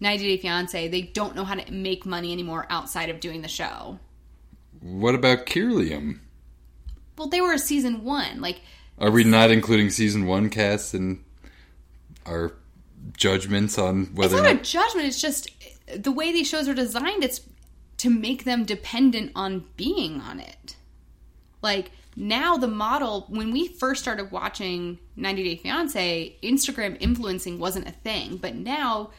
[0.00, 3.48] 90 Day Fiance, they don't know how to make money anymore outside of doing the
[3.48, 3.98] show.
[4.80, 6.20] What about Kirlyam?
[7.18, 8.40] Well, they were a season one.
[8.40, 8.60] Like
[8.98, 11.24] Are we not including season one casts in
[12.26, 12.52] our
[13.16, 15.06] judgments on it's whether or not a judgment.
[15.06, 15.50] It's just
[15.86, 17.24] the way these shows are designed.
[17.24, 17.40] It's
[17.98, 20.76] to make them dependent on being on it.
[21.62, 27.88] Like now, the model when we first started watching 90 Day Fiance, Instagram influencing wasn't
[27.88, 29.10] a thing, but now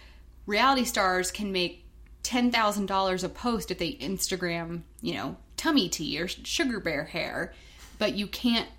[0.45, 1.84] reality stars can make
[2.23, 7.04] ten thousand dollars a post if they Instagram, you know, tummy tea or sugar bear
[7.06, 7.54] hair,
[7.99, 8.69] but you can't,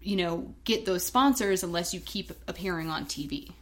[0.00, 3.52] you know, get those sponsors unless you keep appearing on TV.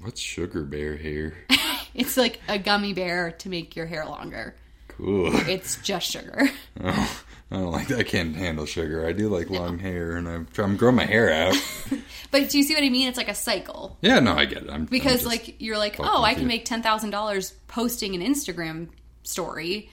[0.00, 1.34] What's sugar bear hair?
[1.92, 4.54] It's like a gummy bear to make your hair longer.
[4.86, 5.34] Cool.
[5.48, 6.48] It's just sugar.
[6.82, 7.98] Oh, I don't like that.
[7.98, 9.04] I can't handle sugar.
[9.04, 11.56] I do like long hair, and I'm I'm growing my hair out.
[12.30, 13.08] But do you see what I mean?
[13.08, 13.98] It's like a cycle.
[14.02, 14.70] Yeah, no, I get it.
[14.70, 16.48] I'm Because I'm like you're like, oh, I can you.
[16.48, 18.88] make ten thousand dollars posting an Instagram
[19.24, 19.90] story.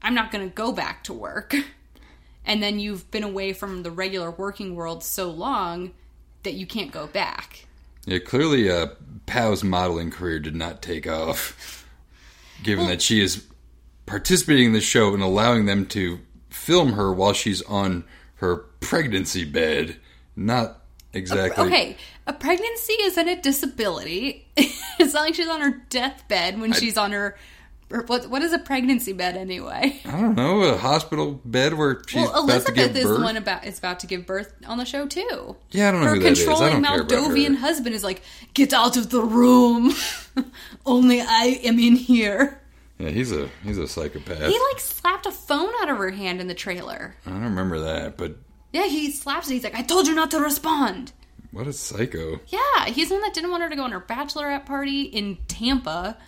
[0.00, 1.54] I'm not going to go back to work.
[2.46, 5.92] And then you've been away from the regular working world so long
[6.44, 7.66] that you can't go back.
[8.06, 8.86] yeah, clearly, uh,
[9.28, 11.86] Pow's modeling career did not take off,
[12.62, 13.46] given that she is
[14.06, 18.04] participating in the show and allowing them to film her while she's on
[18.36, 19.96] her pregnancy bed.
[20.34, 20.80] Not
[21.12, 21.66] exactly.
[21.66, 24.46] Okay, a pregnancy isn't a disability.
[24.56, 27.36] it's not like she's on her deathbed when she's on her.
[27.90, 30.00] Or What what is a pregnancy bed anyway?
[30.04, 32.96] I don't know a hospital bed where she's Well, about to give birth.
[32.96, 35.56] Elizabeth is the one about is about to give birth on the show too.
[35.70, 36.40] Yeah, I don't know Her who that is.
[36.40, 37.60] I controlling don't Moldovan her.
[37.60, 38.22] husband is like,
[38.54, 39.92] "Get out of the room.
[40.86, 42.60] Only I am in here."
[42.98, 44.38] Yeah, he's a he's a psychopath.
[44.50, 47.14] He like slapped a phone out of her hand in the trailer.
[47.26, 48.36] I don't remember that, but
[48.72, 49.54] Yeah, he slaps it.
[49.54, 51.12] He's like, "I told you not to respond."
[51.50, 52.38] what a psycho.
[52.48, 55.38] Yeah, he's the one that didn't want her to go on her bachelorette party in
[55.48, 56.18] Tampa.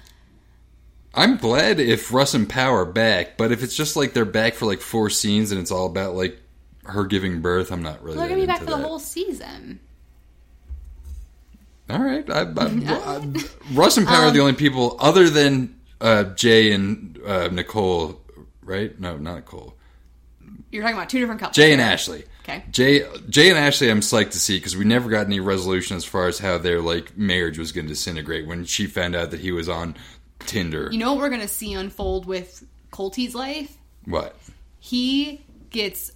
[1.14, 4.55] I'm glad if Russ and Pow are back, but if it's just like they're back
[4.55, 6.38] for like four scenes and it's all about like
[6.85, 8.16] her giving birth, I'm not really.
[8.18, 8.83] They're gonna be back for the that.
[8.87, 9.81] whole season.
[11.88, 15.75] All right, I, I, I, Russ and Pow are Um, the only people other than
[16.01, 18.20] uh, Jay and uh, Nicole,
[18.62, 18.99] right?
[19.01, 19.75] No, not Nicole.
[20.70, 21.57] You're talking about two different couples.
[21.57, 21.83] Jay and.
[21.83, 22.25] Ashley.
[22.44, 22.62] Okay.
[22.70, 26.05] Jay, Jay and Ashley, I'm psyched to see because we never got any resolution as
[26.05, 29.40] far as how their like marriage was going to disintegrate when she found out that
[29.40, 29.96] he was on
[30.46, 30.88] Tinder.
[30.90, 33.76] You know what we're gonna see unfold with Colty's life?
[34.05, 34.37] what?
[34.79, 36.11] he gets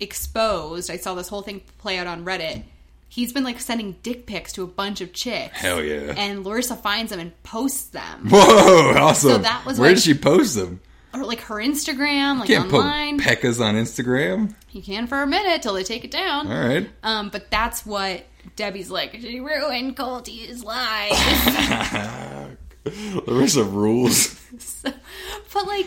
[0.00, 0.90] exposed.
[0.90, 2.62] I saw this whole thing play out on Reddit.
[3.08, 5.56] He's been like sending dick pics to a bunch of chicks.
[5.56, 6.12] Hell yeah.
[6.16, 8.28] And Larissa finds them and posts them.
[8.28, 9.30] Whoa, awesome!
[9.30, 10.80] So that was Where like- did she post them?
[11.14, 13.18] Or like her Instagram, like Can't online.
[13.18, 14.54] put peckas on Instagram.
[14.72, 16.46] you can for a minute till they take it down.
[16.50, 16.90] All right.
[17.02, 19.14] Um, but that's what Debbie's like.
[19.20, 21.12] She ruined Colty's life.
[23.26, 24.40] Larissa rules.
[24.58, 24.92] So-
[25.52, 25.86] but like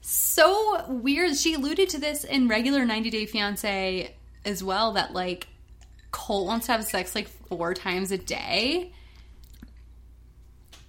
[0.00, 5.46] so weird she alluded to this in regular 90 day fiance as well that like
[6.10, 8.92] Colt wants to have sex like four times a day.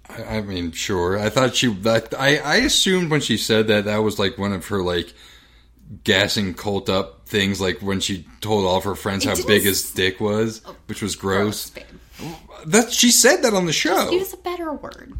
[0.08, 1.18] I, I mean, sure.
[1.18, 1.72] I thought she.
[1.72, 5.12] That, I I assumed when she said that that was like one of her like
[6.04, 9.62] gassing Colt up things, like when she told all of her friends It how big
[9.62, 11.70] his dick was, oh, which was gross.
[11.70, 11.84] babe.
[12.66, 14.10] That she said that on the show.
[14.10, 15.12] Use a better word.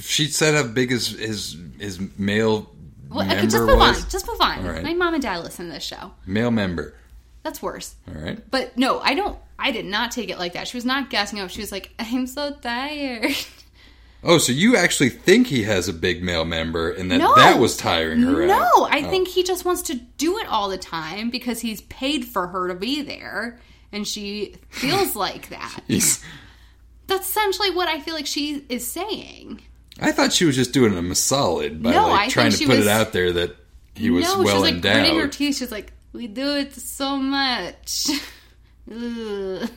[0.00, 2.70] She said how big his his his male
[3.08, 4.04] Well, okay, member just move was.
[4.04, 4.10] on.
[4.10, 4.66] Just move on.
[4.66, 4.82] All right.
[4.82, 6.12] My mom and dad listen to this show.
[6.26, 6.94] Male member.
[7.42, 7.94] That's worse.
[8.08, 8.38] All right.
[8.50, 9.38] But no, I don't.
[9.58, 10.68] I did not take it like that.
[10.68, 11.50] She was not gassing up.
[11.50, 13.32] She was like, "I'm so tired."
[14.24, 17.36] Oh, so you actually think he has a big male member, and that No.
[17.36, 18.68] that was tiring her no, out?
[18.74, 18.88] Oh.
[18.90, 22.48] I think he just wants to do it all the time because he's paid for
[22.48, 23.60] her to be there,
[23.92, 25.84] and she feels like that.
[25.86, 26.20] He's,
[27.08, 29.60] That's essentially what I feel like she is saying.
[30.00, 32.76] I thought she was just doing him a solid by No, like trying to put
[32.76, 33.56] was- it out there that
[33.94, 34.92] he was no, well she was like endowed.
[34.94, 35.56] gritting her teeth.
[35.56, 38.06] She's like, "We do it so much."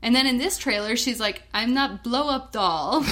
[0.00, 3.04] And then in this trailer, she's like, "I'm not blow up doll."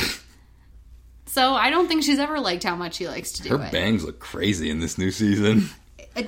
[1.26, 3.72] so I don't think she's ever liked how much he likes to do Her it.
[3.72, 5.68] bangs look crazy in this new season.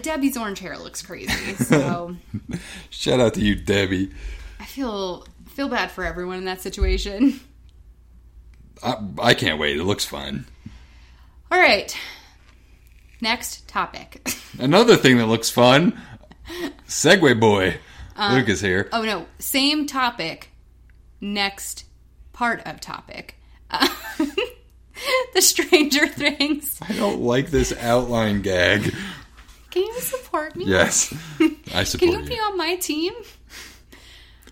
[0.02, 2.16] Debbie's orange hair looks crazy, so
[2.90, 4.10] Shout out to you, Debbie.
[4.60, 5.24] I feel
[5.58, 7.40] feel bad for everyone in that situation.
[8.84, 9.76] I, I can't wait.
[9.76, 10.46] It looks fun.
[11.50, 11.98] All right,
[13.20, 14.36] next topic.
[14.60, 16.00] Another thing that looks fun.
[16.86, 17.76] Segue boy.
[18.14, 18.88] Uh, Luke is here.
[18.92, 20.50] Oh no, same topic.
[21.20, 21.86] Next
[22.32, 23.34] part of topic.
[23.68, 23.88] Uh,
[25.34, 26.78] the Stranger Things.
[26.88, 28.94] I don't like this outline gag.
[29.72, 30.66] Can you support me?
[30.66, 32.28] Yes, I Can support you Can you.
[32.28, 33.12] be on my team?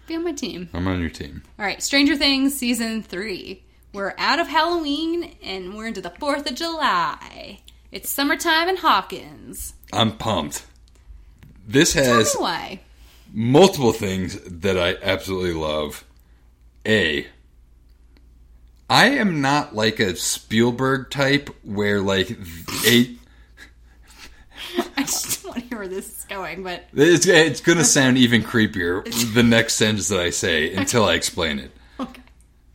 [0.06, 0.68] Be on my team.
[0.72, 1.42] I'm on your team.
[1.58, 3.64] All right, Stranger Things season three.
[3.92, 7.60] We're out of Halloween and we're into the Fourth of July.
[7.90, 9.74] It's summertime in Hawkins.
[9.92, 10.64] I'm pumped.
[11.66, 12.80] This has why.
[13.32, 16.04] multiple things that I absolutely love.
[16.86, 17.26] A.
[18.88, 22.30] I am not like a Spielberg type where like
[22.86, 23.18] eight.
[24.96, 28.18] I just want to hear where this is going, but It's, it's going to sound
[28.18, 31.70] even creepier the next sentence that I say until I explain it.
[32.00, 32.22] okay.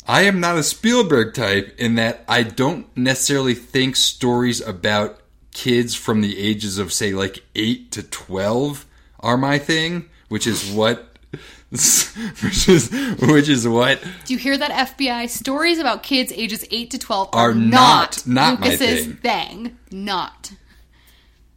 [0.08, 5.20] I am not a Spielberg type in that I don't necessarily think stories about
[5.54, 8.86] kids from the ages of say like 8 to 12
[9.20, 11.08] are my thing, which is what
[11.72, 12.90] which is
[13.22, 15.30] which is what Do you hear that, FBI?
[15.30, 19.14] Stories about kids ages 8 to 12 Are are, not- not my Lucas's thing.
[19.18, 19.78] thing.
[19.92, 20.52] Not.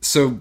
[0.00, 0.40] so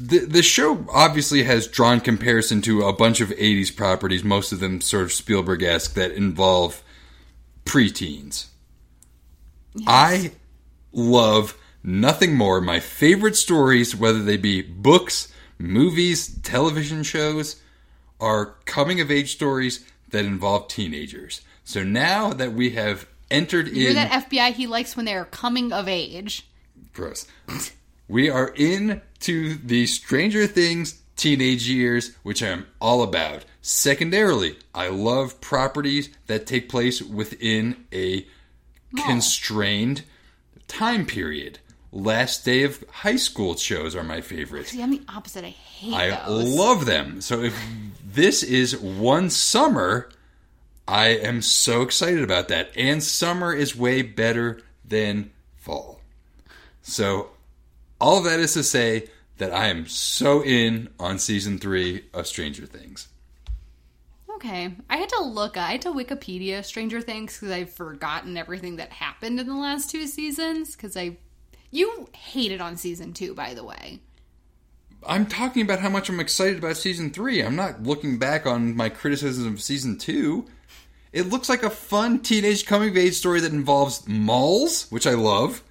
[0.00, 4.60] the the show obviously has drawn comparison to a bunch of 80s properties, most of
[4.60, 6.82] them sort of Spielberg-esque that involve
[7.64, 8.46] preteens.
[9.86, 10.32] I
[10.92, 12.60] love nothing more.
[12.60, 17.60] My favorite stories, whether they be books, movies, television shows,
[18.20, 21.42] are coming of age stories that involve teenagers.
[21.64, 24.52] So now that we have entered You hear in that, FBI?
[24.52, 26.46] He likes when they're coming of age.
[26.92, 27.26] gross.
[28.10, 33.44] We are into the Stranger Things teenage years, which I'm all about.
[33.62, 38.26] Secondarily, I love properties that take place within a
[38.96, 40.02] constrained
[40.66, 41.60] time period.
[41.92, 44.66] Last day of high school shows are my favorite.
[44.66, 45.44] See, I'm the opposite.
[45.44, 46.52] I hate I those.
[46.52, 47.20] love them.
[47.20, 47.56] So if
[48.04, 50.10] this is one summer,
[50.88, 52.72] I am so excited about that.
[52.76, 56.00] And summer is way better than fall.
[56.82, 57.30] So
[58.00, 59.08] all of that is to say
[59.38, 63.08] that I am so in on season three of Stranger Things.
[64.36, 64.74] Okay.
[64.88, 68.90] I had to look, I had to Wikipedia Stranger Things because I've forgotten everything that
[68.90, 70.76] happened in the last two seasons.
[70.76, 71.18] Because I.
[71.72, 74.00] You hated on season two, by the way.
[75.06, 77.42] I'm talking about how much I'm excited about season three.
[77.42, 80.46] I'm not looking back on my criticism of season two.
[81.12, 85.14] It looks like a fun teenage coming of age story that involves malls, which I
[85.14, 85.62] love,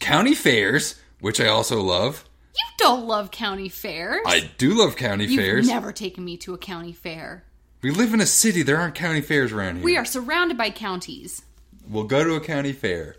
[0.00, 2.24] county fairs, which I also love.
[2.54, 4.20] You don't love county fairs.
[4.26, 5.30] I do love county fairs.
[5.30, 5.68] You've fairs.
[5.68, 7.44] never taken me to a county fair.
[7.82, 8.62] we live in a city.
[8.62, 9.84] There aren't county fairs around here.
[9.84, 11.42] We are surrounded by counties.
[11.88, 13.16] We'll go to a county fair.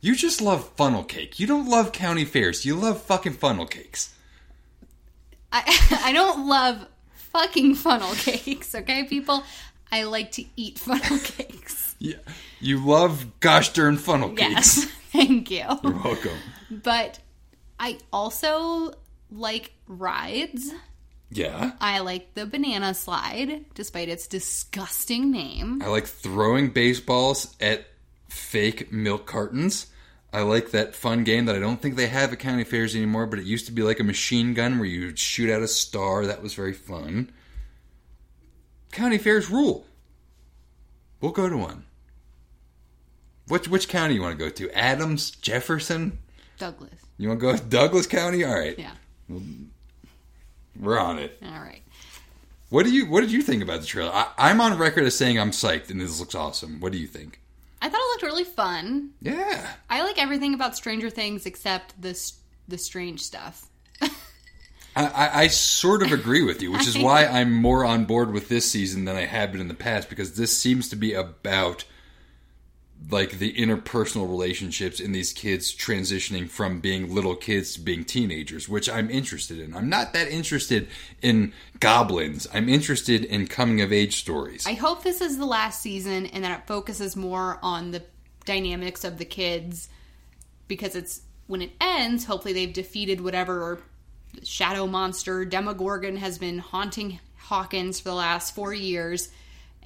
[0.00, 1.40] You just love funnel cake.
[1.40, 2.64] You don't love county fairs.
[2.66, 4.14] You love fucking funnel cakes.
[5.52, 9.42] I, I don't love fucking funnel cakes, okay, people?
[9.90, 11.94] I like to eat funnel cakes.
[11.98, 12.16] Yeah.
[12.60, 14.92] You love gosh darn funnel Yes, cakes.
[15.16, 15.64] Thank you.
[15.82, 16.38] You're welcome.
[16.70, 17.18] But
[17.78, 18.94] I also
[19.30, 20.72] like rides.
[21.30, 21.72] Yeah.
[21.80, 25.82] I like the banana slide, despite its disgusting name.
[25.82, 27.86] I like throwing baseballs at
[28.28, 29.88] fake milk cartons.
[30.32, 33.26] I like that fun game that I don't think they have at county fairs anymore,
[33.26, 35.68] but it used to be like a machine gun where you would shoot out a
[35.68, 36.26] star.
[36.26, 37.32] That was very fun.
[38.92, 39.86] county fairs rule.
[41.20, 41.85] We'll go to one.
[43.48, 44.70] Which which county you want to go to?
[44.76, 46.18] Adams, Jefferson?
[46.58, 46.90] Douglas.
[47.18, 48.44] You want to go with Douglas County?
[48.44, 48.92] All right, Yeah.
[50.78, 51.38] we're on it.
[51.44, 51.82] All right.
[52.68, 54.10] What do you What did you think about the trailer?
[54.12, 56.80] I, I'm on record as saying I'm psyched, and this looks awesome.
[56.80, 57.40] What do you think?
[57.80, 59.10] I thought it looked really fun.
[59.20, 63.68] Yeah, I like everything about Stranger Things except this the strange stuff.
[64.02, 64.08] I,
[64.96, 68.48] I, I sort of agree with you, which is why I'm more on board with
[68.48, 71.84] this season than I have been in the past because this seems to be about
[73.08, 78.68] like the interpersonal relationships in these kids transitioning from being little kids to being teenagers,
[78.68, 79.76] which I'm interested in.
[79.76, 80.88] I'm not that interested
[81.22, 82.48] in goblins.
[82.52, 84.66] I'm interested in coming of age stories.
[84.66, 88.02] I hope this is the last season and that it focuses more on the
[88.44, 89.88] dynamics of the kids
[90.66, 93.80] because it's when it ends, hopefully they've defeated whatever
[94.42, 99.28] shadow monster Demogorgon has been haunting Hawkins for the last 4 years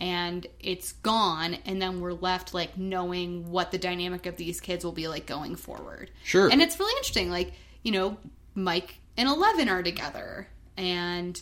[0.00, 4.82] and it's gone and then we're left like knowing what the dynamic of these kids
[4.82, 6.10] will be like going forward.
[6.24, 6.50] Sure.
[6.50, 8.16] And it's really interesting like, you know,
[8.54, 11.40] Mike and 11 are together and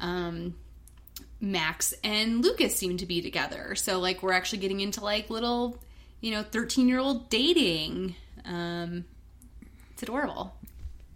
[0.00, 0.56] um
[1.40, 3.74] Max and Lucas seem to be together.
[3.76, 5.80] So like we're actually getting into like little,
[6.20, 8.16] you know, 13-year-old dating.
[8.44, 9.04] Um
[9.92, 10.56] it's adorable.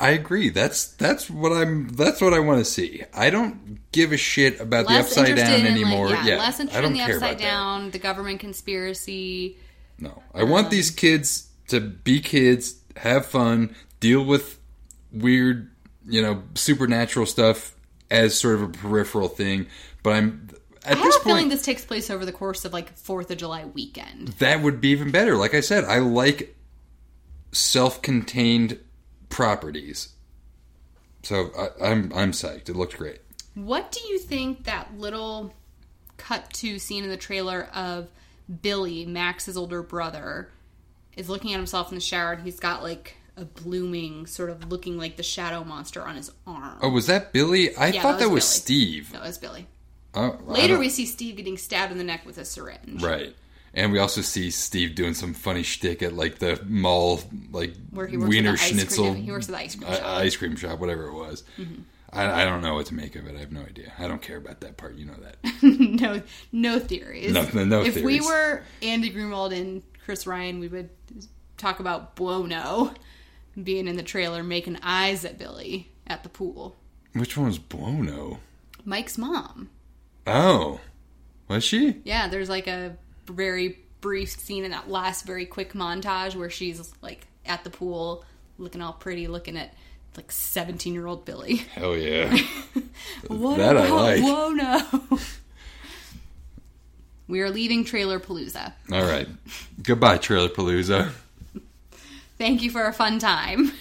[0.01, 0.51] I agree.
[0.51, 1.89] That's that's what I'm.
[1.89, 3.05] That's what I want to see.
[3.15, 6.09] I don't give a shit about the upside down anymore.
[6.09, 7.93] like, yeah, yeah, less I don't in the care upside about that.
[7.93, 9.57] the government conspiracy.
[9.99, 14.59] No, I want um, these kids to be kids, have fun, deal with
[15.13, 15.71] weird,
[16.07, 17.75] you know, supernatural stuff
[18.11, 19.67] as sort of a peripheral thing.
[20.03, 20.49] But I'm
[20.85, 23.39] at I have a feeling this takes place over the course of like 4th of
[23.39, 24.29] July weekend.
[24.39, 25.37] that would be even better.
[25.37, 26.57] Like I said, I like
[27.53, 28.79] self-contained
[29.35, 30.11] properties.
[31.25, 32.69] So I, I'm I'm psyched.
[32.69, 33.19] It looked great.
[33.55, 35.53] What do you think that little
[36.17, 38.09] cut to scene in the trailer of
[38.63, 40.51] Billy, Max's older brother,
[41.17, 44.71] is looking at himself in the shower and he's got like a blooming, sort of
[44.71, 46.79] looking like the shadow monster on his arm?
[46.81, 47.75] Oh, was that Billy?
[47.77, 48.83] I Yeah, thought that that was, was Billy.
[48.83, 49.13] Steve.
[49.13, 49.67] That was Billy.
[50.15, 53.03] Oh, Later, we see Steve getting stabbed in the neck with a syringe.
[53.03, 53.35] Right.
[53.75, 57.21] And we also see Steve doing some funny shtick at like the mall,
[57.51, 59.25] like Where he works Wiener Schnitzel, cream.
[59.25, 60.03] He works at the ice cream i- shop.
[60.05, 60.19] Mm-hmm.
[60.19, 61.43] ice cream shop, whatever it was.
[62.13, 63.35] I, I don't know what to make of it.
[63.35, 63.93] I have no idea.
[63.99, 64.95] I don't care about that part.
[64.95, 65.37] You know that.
[65.63, 66.23] no,
[66.53, 67.33] no theories.
[67.33, 70.91] No- no- no if we were Andy Greenwald and Chris Ryan, we would
[71.57, 72.95] talk about Buono
[73.61, 76.77] being in the trailer, making eyes at Billy at the pool.
[77.15, 78.39] Which one was Buono?
[78.85, 79.71] Mike's mom.
[80.27, 80.81] Oh,
[81.49, 82.01] was she?
[82.05, 82.97] Yeah, there's like a
[83.27, 88.25] very brief scene in that last very quick montage where she's like at the pool,
[88.59, 89.75] looking all pretty, looking at
[90.17, 91.57] like 17 year old Billy.
[91.57, 92.37] Hell yeah.
[93.29, 94.21] What That I like.
[94.21, 95.19] Buono?
[97.29, 98.73] we are leaving Trailer Palooza.
[98.93, 99.29] All right.
[99.83, 101.11] Goodbye, Trailer Palooza.
[102.39, 103.73] Thank you for a fun time.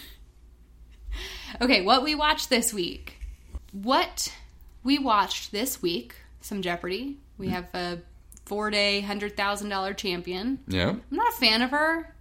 [1.62, 3.18] Okay, what we watched this week.
[3.72, 4.34] What
[4.84, 7.18] we watched this week, some Jeopardy.
[7.38, 7.52] We mm.
[7.52, 8.00] have a
[8.46, 10.60] four day, $100,000 champion.
[10.68, 10.90] Yeah.
[10.90, 12.16] I'm not a fan of her.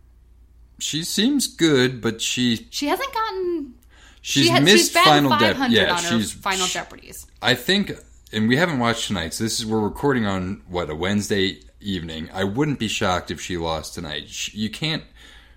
[0.78, 3.74] She seems good, but she She hasn't gotten.
[4.20, 7.26] she's she has, missed she's been final 500 Dep- Yeah, on her she's final Jeopardies.
[7.40, 7.92] I think,
[8.32, 9.34] and we haven't watched tonight.
[9.34, 12.30] So this is we're recording on what a Wednesday evening.
[12.32, 14.28] I wouldn't be shocked if she lost tonight.
[14.28, 15.04] Sh- You can't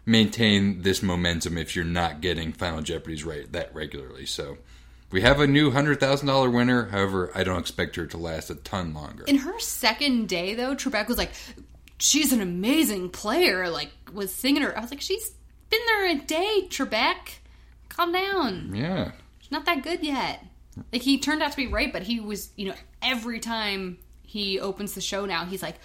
[0.05, 4.25] maintain this momentum if you're not getting Final Jeopardy's right that regularly.
[4.27, 4.57] So
[5.11, 6.87] we have a new hundred thousand dollar winner.
[6.89, 9.23] However, I don't expect her to last a ton longer.
[9.25, 11.31] In her second day, though, Trebek was like,
[11.99, 13.69] she's an amazing player.
[13.69, 14.77] Like, was singing her.
[14.77, 15.31] I was like, she's
[15.69, 17.37] been there a day, Trebek.
[17.89, 18.75] Calm down.
[18.75, 20.43] yeah, She's not that good yet.
[20.91, 24.59] Like he turned out to be right, but he was, you know, every time he
[24.59, 25.75] opens the show now, he's like,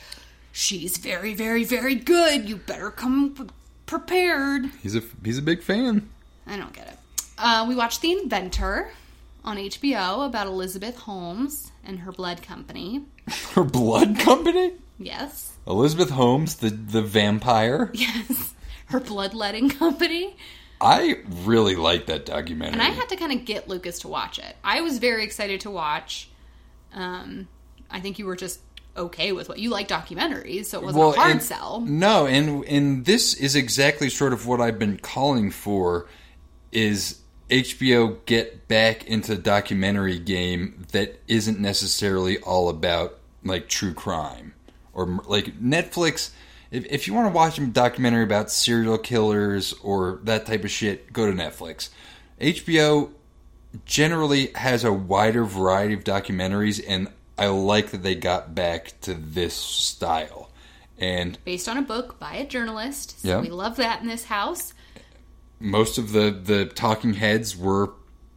[0.50, 2.48] "She's very, very, very good.
[2.48, 3.48] You better come
[3.86, 6.08] prepared." he's a he's a big fan.
[6.46, 6.98] I don't get it.
[7.38, 8.90] Uh, we watched The Inventor
[9.44, 13.04] on HBO about Elizabeth Holmes and her blood company.
[13.54, 17.90] Her blood company, Yes, Elizabeth Holmes, the the vampire.
[17.94, 18.54] yes,
[18.86, 20.36] her bloodletting company.
[20.80, 22.72] I really like that documentary.
[22.72, 24.56] And I had to kind of get Lucas to watch it.
[24.64, 26.28] I was very excited to watch.
[26.92, 27.46] Um,
[27.90, 28.60] I think you were just
[28.96, 31.80] okay with what you like documentaries, so it wasn't a hard and- sell.
[31.82, 36.08] No, and and this is exactly sort of what I've been calling for
[36.72, 37.20] is
[37.50, 44.54] HBO get back into the documentary game that isn't necessarily all about like true crime
[44.92, 46.30] or like Netflix
[46.70, 50.70] if, if you want to watch a documentary about serial killers or that type of
[50.70, 51.90] shit, go to Netflix.
[52.40, 53.10] HBO
[53.84, 59.14] generally has a wider variety of documentaries and I like that they got back to
[59.14, 60.50] this style.
[60.98, 63.20] And Based on a book by a journalist.
[63.20, 63.40] So Yeah.
[63.40, 64.74] we love that in this house.
[65.60, 67.92] Most of the the talking heads were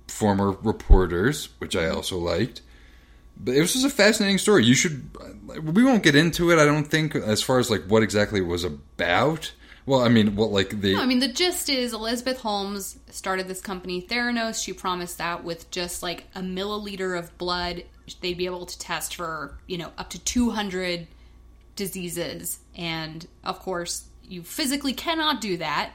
[0.07, 2.61] former reporters, which I also liked.
[3.35, 4.63] But it was just a fascinating story.
[4.65, 5.09] You should.
[5.63, 6.59] We won't get into it.
[6.59, 9.51] I don't think as far as like what exactly it was about.
[9.85, 13.47] Well, I mean, what like the No, I mean, the gist is Elizabeth Holmes started
[13.47, 14.63] this company, Theranos.
[14.63, 17.83] She promised that with just like a milliliter of blood,
[18.21, 21.07] they'd be able to test for, you know, up to 200
[21.75, 22.59] diseases.
[22.75, 25.91] And of course, you physically cannot do that.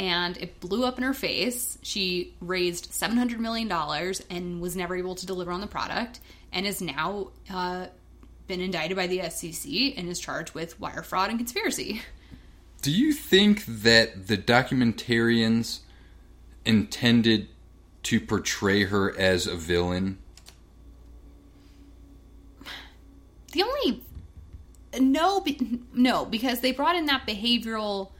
[0.00, 1.76] And it blew up in her face.
[1.82, 3.70] She raised $700 million
[4.30, 6.20] and was never able to deliver on the product
[6.54, 7.88] and is now uh,
[8.46, 12.00] been indicted by the SEC and is charged with wire fraud and conspiracy.
[12.80, 15.80] Do you think that the documentarians
[16.64, 17.48] intended
[18.04, 20.16] to portray her as a villain?
[23.52, 24.02] The only
[24.98, 25.44] no,
[25.92, 28.12] no, because they brought in that behavioral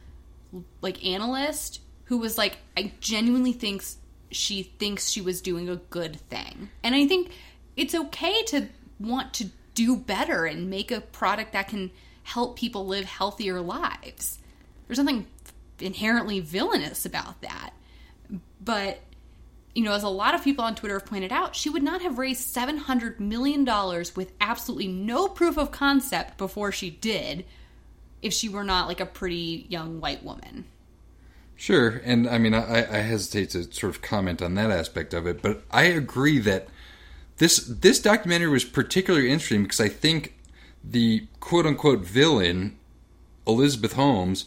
[0.81, 3.97] like analyst who was like, I genuinely thinks
[4.31, 7.31] she thinks she was doing a good thing, and I think
[7.75, 8.67] it's okay to
[8.99, 11.91] want to do better and make a product that can
[12.23, 14.39] help people live healthier lives.
[14.87, 15.27] There's nothing
[15.79, 17.71] inherently villainous about that,
[18.63, 19.01] but
[19.73, 22.01] you know, as a lot of people on Twitter have pointed out, she would not
[22.01, 23.63] have raised $700 million
[24.15, 27.45] with absolutely no proof of concept before she did
[28.21, 30.65] if she were not like a pretty young white woman.
[31.55, 35.27] Sure, and I mean, I, I hesitate to sort of comment on that aspect of
[35.27, 36.67] it, but I agree that
[37.37, 40.35] this this documentary was particularly interesting because I think
[40.83, 42.77] the quote unquote villain,
[43.45, 44.45] Elizabeth Holmes,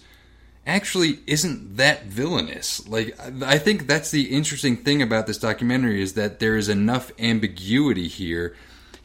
[0.67, 2.89] actually isn't that villainous.
[2.89, 7.13] Like, I think that's the interesting thing about this documentary is that there is enough
[7.19, 8.57] ambiguity here.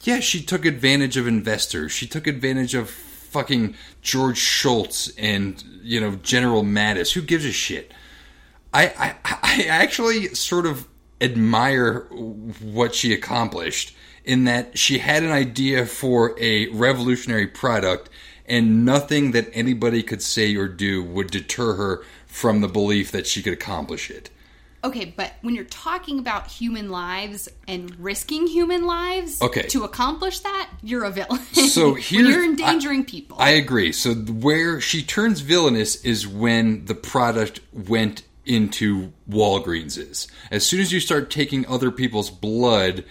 [0.02, 1.92] Yeah, she took advantage of investors.
[1.92, 2.90] She took advantage of
[3.30, 7.14] fucking George Shultz and you know General Mattis.
[7.14, 7.94] Who gives a shit?
[8.74, 10.88] I I, I actually sort of
[11.22, 18.10] admire what she accomplished in that she had an idea for a revolutionary product
[18.46, 23.28] and nothing that anybody could say or do would deter her from the belief that
[23.28, 24.30] she could accomplish it.
[24.84, 29.64] Okay, but when you're talking about human lives and risking human lives Okay.
[29.64, 31.42] to accomplish that, you're a villain.
[31.54, 33.38] So when you're endangering people.
[33.40, 33.92] I agree.
[33.92, 40.28] So where she turns villainous is when the product went into Walgreens's.
[40.50, 43.04] As soon as you start taking other people's blood,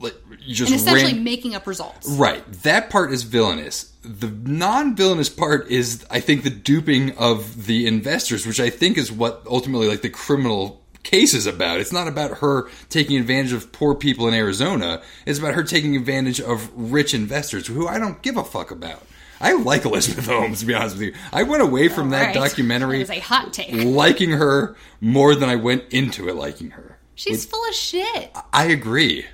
[0.00, 2.08] like just and essentially ran- making up results.
[2.08, 2.44] Right.
[2.64, 3.92] That part is villainous.
[4.02, 8.96] The non villainous part is, I think, the duping of the investors, which I think
[8.98, 11.80] is what ultimately, like, the criminal case is about.
[11.80, 15.02] It's not about her taking advantage of poor people in Arizona.
[15.26, 19.02] It's about her taking advantage of rich investors who I don't give a fuck about.
[19.42, 21.14] I like Elizabeth Holmes, to be honest with you.
[21.32, 22.34] I went away from that Right.
[22.34, 23.72] documentary That a hot take.
[23.72, 26.98] liking her more than I went into it liking her.
[27.14, 28.30] She's full of shit.
[28.52, 29.24] I agree,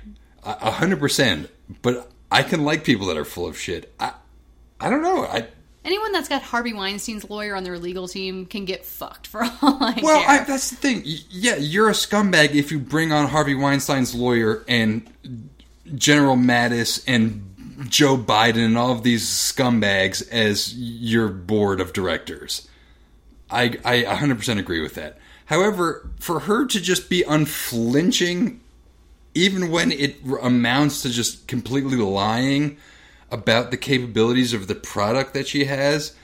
[0.47, 1.49] a hundred percent.
[1.81, 3.93] But I can like people that are full of shit.
[3.99, 4.13] I,
[4.79, 5.25] I don't know.
[5.25, 5.47] I
[5.87, 9.49] Anyone that's got Harvey Weinstein's lawyer on their legal team can get fucked for all
[9.61, 10.41] I well, care.
[10.41, 11.01] I, that's the thing.
[11.05, 15.09] Yeah, you're a scumbag if you bring on Harvey Weinstein's lawyer and
[15.95, 22.67] General Mattis and Joe Biden and all of these scumbags as your board of directors.
[23.49, 25.17] I I 100% agree with that.
[25.45, 28.59] However, for her to just be unflinching
[29.37, 32.77] even when it amounts to just completely lying
[33.29, 36.15] about the capabilities of the product that she has,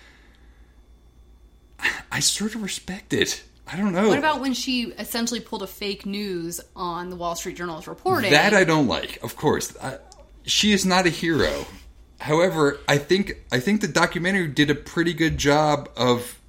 [2.11, 3.43] I sort of respect it.
[3.67, 4.09] I don't know.
[4.09, 8.31] What about when she essentially pulled a fake news on the Wall Street Journal's reporting?
[8.31, 8.53] that?
[8.53, 9.23] I don't like.
[9.23, 9.97] Of course, I,
[10.43, 11.65] she is not a hero.
[12.19, 16.39] However, I think I think the documentary did a pretty good job of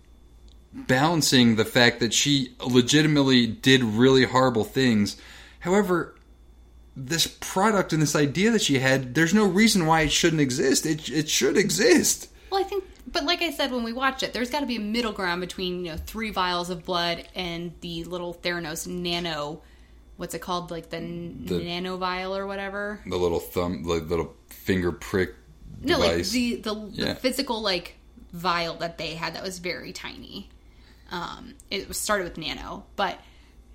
[0.73, 5.17] balancing the fact that she legitimately did really horrible things.
[5.61, 6.14] However,
[6.97, 10.87] this product and this idea that she had, there's no reason why it shouldn't exist.
[10.87, 12.29] It it should exist.
[12.51, 14.77] well, I think, but like I said when we watched it, there's got to be
[14.77, 19.61] a middle ground between you know three vials of blood and the little Theranos nano.
[20.17, 20.71] What's it called?
[20.71, 23.01] Like the, The- nano vial or whatever.
[23.07, 25.35] The little thumb, the little finger prick
[25.83, 27.05] No, like the the, Yeah.
[27.07, 27.97] the physical like
[28.33, 30.49] vial that they had that was very tiny.
[31.11, 33.19] Um, it was started with nano, but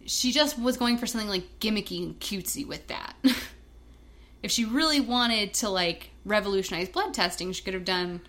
[0.05, 3.15] she just was going for something like gimmicky and cutesy with that.
[4.43, 8.21] if she really wanted to like revolutionize blood testing, she could have done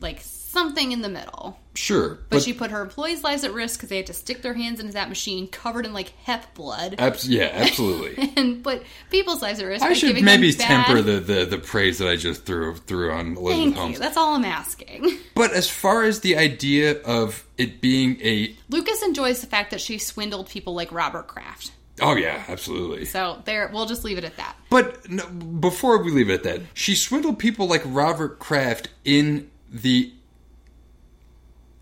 [0.00, 1.58] like something in the middle.
[1.74, 4.54] Sure, But, she put her employees' lives at risk because they had to stick their
[4.54, 8.32] hands into that machine covered in like hep blood, abs- yeah, absolutely.
[8.36, 9.84] and put people's lives at risk.
[9.84, 13.52] I should maybe temper the, the, the praise that I just threw threw on Elizabeth
[13.52, 13.92] Thank Holmes.
[13.94, 13.98] you.
[14.00, 15.18] That's all I'm asking.
[15.36, 19.80] But as far as the idea of it being a Lucas enjoys the fact that
[19.80, 21.70] she swindled people like Robert Kraft.
[22.00, 23.04] oh yeah, absolutely.
[23.04, 24.56] So there, we'll just leave it at that.
[24.68, 29.48] But no, before we leave it at that, she swindled people like Robert Kraft in
[29.70, 30.12] the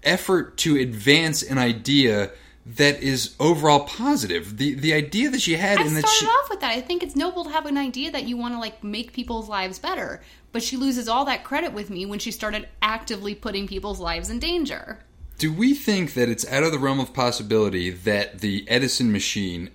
[0.06, 2.30] effort to advance an idea
[2.66, 4.56] that is overall positive.
[4.56, 6.72] The the idea that she had I and started that she off with that.
[6.72, 9.48] I think it's noble to have an idea that you want to like make people's
[9.48, 10.20] lives better,
[10.52, 14.30] but she loses all that credit with me when she started actively putting people's lives
[14.30, 15.00] in danger.
[15.38, 19.70] Do we think that it's out of the realm of possibility that the Edison machine,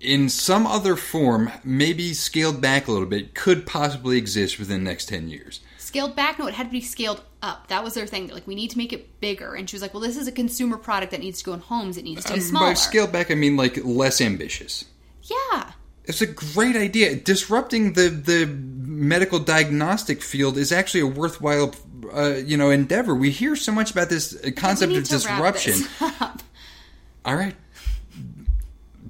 [0.00, 4.90] in some other form, maybe scaled back a little bit, could possibly exist within the
[4.90, 5.60] next 10 years?
[5.88, 6.38] Scaled back?
[6.38, 7.68] No, it had to be scaled up.
[7.68, 8.26] That was their thing.
[8.26, 9.54] They're like, we need to make it bigger.
[9.54, 11.60] And she was like, well, this is a consumer product that needs to go in
[11.60, 11.96] homes.
[11.96, 12.66] It needs to be Um, smaller.
[12.66, 14.84] By scaled back, I mean like less ambitious.
[15.22, 15.72] yeah.
[16.04, 17.16] It's a great idea.
[17.16, 21.74] Disrupting the, the medical diagnostic field is actually a worthwhile,
[22.14, 23.14] uh, you know, endeavor.
[23.14, 25.86] We hear so much about this concept of need to wrap disruption.
[27.26, 27.54] All right,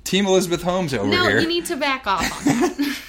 [0.04, 1.34] Team Elizabeth Holmes over No, here.
[1.36, 2.98] No, you need to back off on that.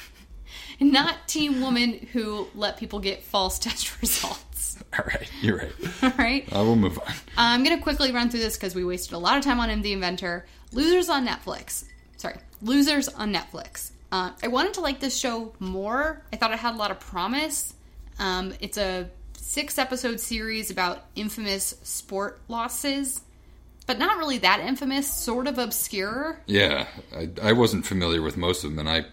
[0.82, 4.82] Not team woman who let people get false test results.
[4.98, 5.74] All right, you're right.
[6.04, 6.48] All right.
[6.54, 7.14] I will move on.
[7.38, 9.70] I'm going to quickly run through this because we wasted a lot of time on
[9.70, 10.46] him, the inventor.
[10.72, 11.86] Losers on Netflix.
[12.18, 13.92] Sorry, Losers on Netflix.
[14.12, 16.24] Uh, I wanted to like this show more.
[16.34, 17.74] I thought it had a lot of promise.
[18.18, 23.22] Um, it's a six episode series about infamous sport losses,
[23.86, 26.40] but not really that infamous, sort of obscure.
[26.46, 29.06] Yeah, I, I wasn't familiar with most of them, and I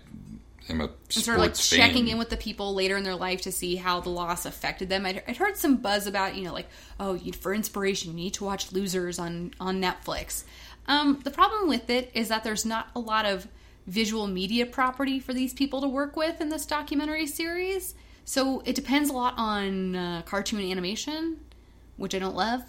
[0.69, 1.79] am a and sort of like fan.
[1.79, 4.89] checking in with the people later in their life to see how the loss affected
[4.89, 5.07] them.
[5.07, 8.35] I'd, I'd heard some buzz about, you know, like, oh, you, for inspiration, you need
[8.35, 10.45] to watch Losers on, on Netflix.
[10.89, 13.47] Um, the problem with it is that there's not a lot of
[13.87, 17.95] visual media property for these people to work with in this documentary series.
[18.25, 21.39] So it depends a lot on uh, cartoon animation,
[21.97, 22.63] which I don't love.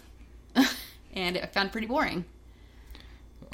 [1.13, 2.25] and I found pretty boring.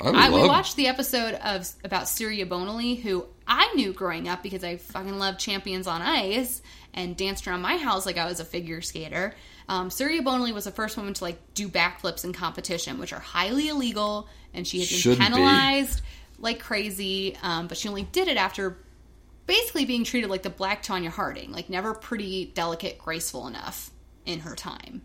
[0.01, 4.41] I, I, love- watched the episode of about Surya Bonaly, who I knew growing up
[4.43, 6.61] because I fucking loved Champions on Ice
[6.93, 9.35] and danced around my house like I was a figure skater.
[9.67, 13.19] Um, Surya Bonaly was the first woman to like do backflips in competition, which are
[13.19, 15.25] highly illegal, and she had been Shouldn't be.
[15.35, 16.01] penalized
[16.39, 17.37] like crazy.
[17.41, 18.77] Um, but she only did it after
[19.47, 23.91] basically being treated like the Black Tonya Harding, like never pretty delicate, graceful enough
[24.25, 25.01] in her time.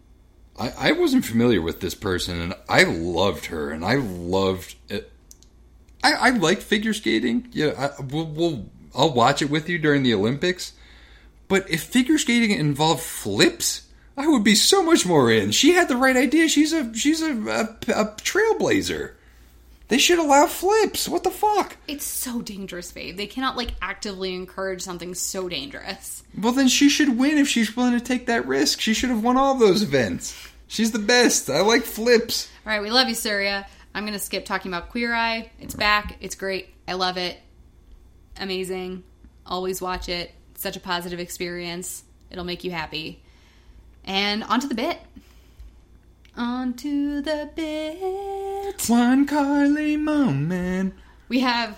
[0.58, 5.12] I, I wasn't familiar with this person, and I loved her, and I loved it.
[6.02, 7.48] I, I like figure skating.
[7.52, 10.72] Yeah, I, we'll, we'll I'll watch it with you during the Olympics.
[11.48, 15.52] But if figure skating involved flips, I would be so much more in.
[15.52, 16.48] She had the right idea.
[16.48, 19.12] She's a she's a, a, a trailblazer.
[19.88, 21.08] They should allow flips.
[21.08, 21.76] What the fuck?
[21.86, 23.16] It's so dangerous, babe.
[23.16, 26.22] They cannot like actively encourage something so dangerous.
[26.38, 28.80] Well, then she should win if she's willing to take that risk.
[28.80, 30.36] She should have won all those events.
[30.66, 31.48] She's the best.
[31.48, 32.50] I like flips.
[32.66, 33.66] All right, we love you, Surya.
[33.98, 35.50] I'm going to skip talking about Queer Eye.
[35.58, 36.18] It's back.
[36.20, 36.68] It's great.
[36.86, 37.36] I love it.
[38.38, 39.02] Amazing.
[39.44, 40.30] Always watch it.
[40.52, 42.04] It's such a positive experience.
[42.30, 43.24] It'll make you happy.
[44.04, 45.00] And onto the bit.
[46.36, 48.88] Onto the bit.
[48.88, 50.94] One Carly moment.
[51.28, 51.76] We have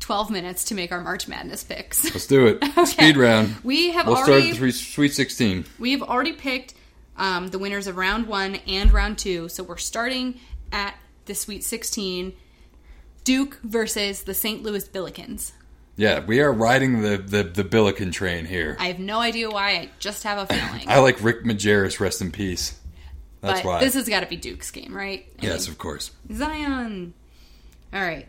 [0.00, 2.02] 12 minutes to make our March Madness picks.
[2.12, 2.64] Let's do it.
[2.88, 3.54] Speed round.
[3.62, 5.66] We have We'll already start the Sweet 16.
[5.78, 6.74] We've already picked
[7.16, 9.48] um, the winners of round one and round two.
[9.48, 10.40] So we're starting
[10.72, 10.96] at
[11.26, 12.34] the Sweet 16
[13.24, 14.62] Duke versus the St.
[14.62, 15.52] Louis Billikens.
[15.96, 18.76] Yeah, we are riding the, the, the Billiken train here.
[18.80, 19.70] I have no idea why.
[19.70, 20.88] I just have a feeling.
[20.88, 22.78] I like Rick Majerus, rest in peace.
[23.40, 23.80] That's but why.
[23.80, 25.26] this has got to be Duke's game, right?
[25.40, 26.10] I yes, mean, of course.
[26.32, 27.14] Zion.
[27.92, 28.26] All right.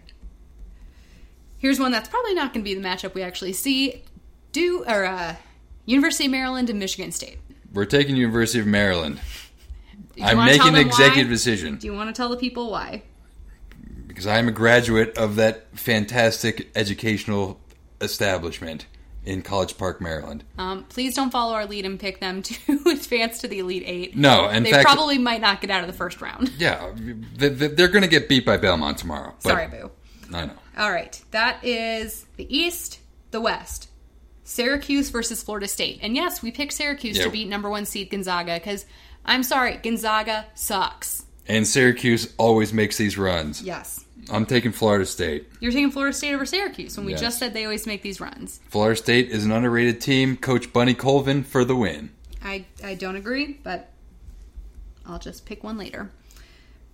[1.57, 4.03] Here's one that's probably not going to be the matchup we actually see.
[4.51, 5.35] Do or uh,
[5.85, 7.39] University of Maryland and Michigan State.
[7.73, 9.19] We're taking University of Maryland.
[10.24, 11.34] I'm making an executive why?
[11.34, 13.03] decision Do you want to tell the people why?
[14.07, 17.59] because I am a graduate of that fantastic educational
[17.99, 18.86] establishment
[19.26, 20.43] in College Park, Maryland.
[20.57, 22.55] Um, please don't follow our lead and pick them to
[22.88, 24.16] advance to the Elite Eight.
[24.16, 26.51] No, in they fact- probably might not get out of the first round.
[26.57, 26.93] Yeah,
[27.36, 29.34] they- they- they're going to get beat by Belmont tomorrow.
[29.39, 29.91] Sorry, boo.
[30.34, 30.53] I know.
[30.78, 32.99] All right, that is the East,
[33.32, 33.89] the West.
[34.43, 35.99] Syracuse versus Florida State.
[36.03, 37.24] And yes, we picked Syracuse Yeah.
[37.26, 38.86] to beat number one seed Gonzaga because
[39.26, 41.26] I'm sorry, Gonzaga sucks.
[41.47, 43.61] And Syracuse always makes these runs.
[43.61, 44.03] Yes.
[44.32, 45.47] I'm taking Florida State.
[45.59, 47.21] You're taking Florida State over Syracuse when we Yes.
[47.21, 48.59] just said they always make these runs.
[48.69, 50.36] Florida State is an underrated team.
[50.38, 52.09] Coach Bunny Colvin for the win.
[52.43, 53.91] I, I don't agree, but
[55.05, 56.09] I'll just pick one later.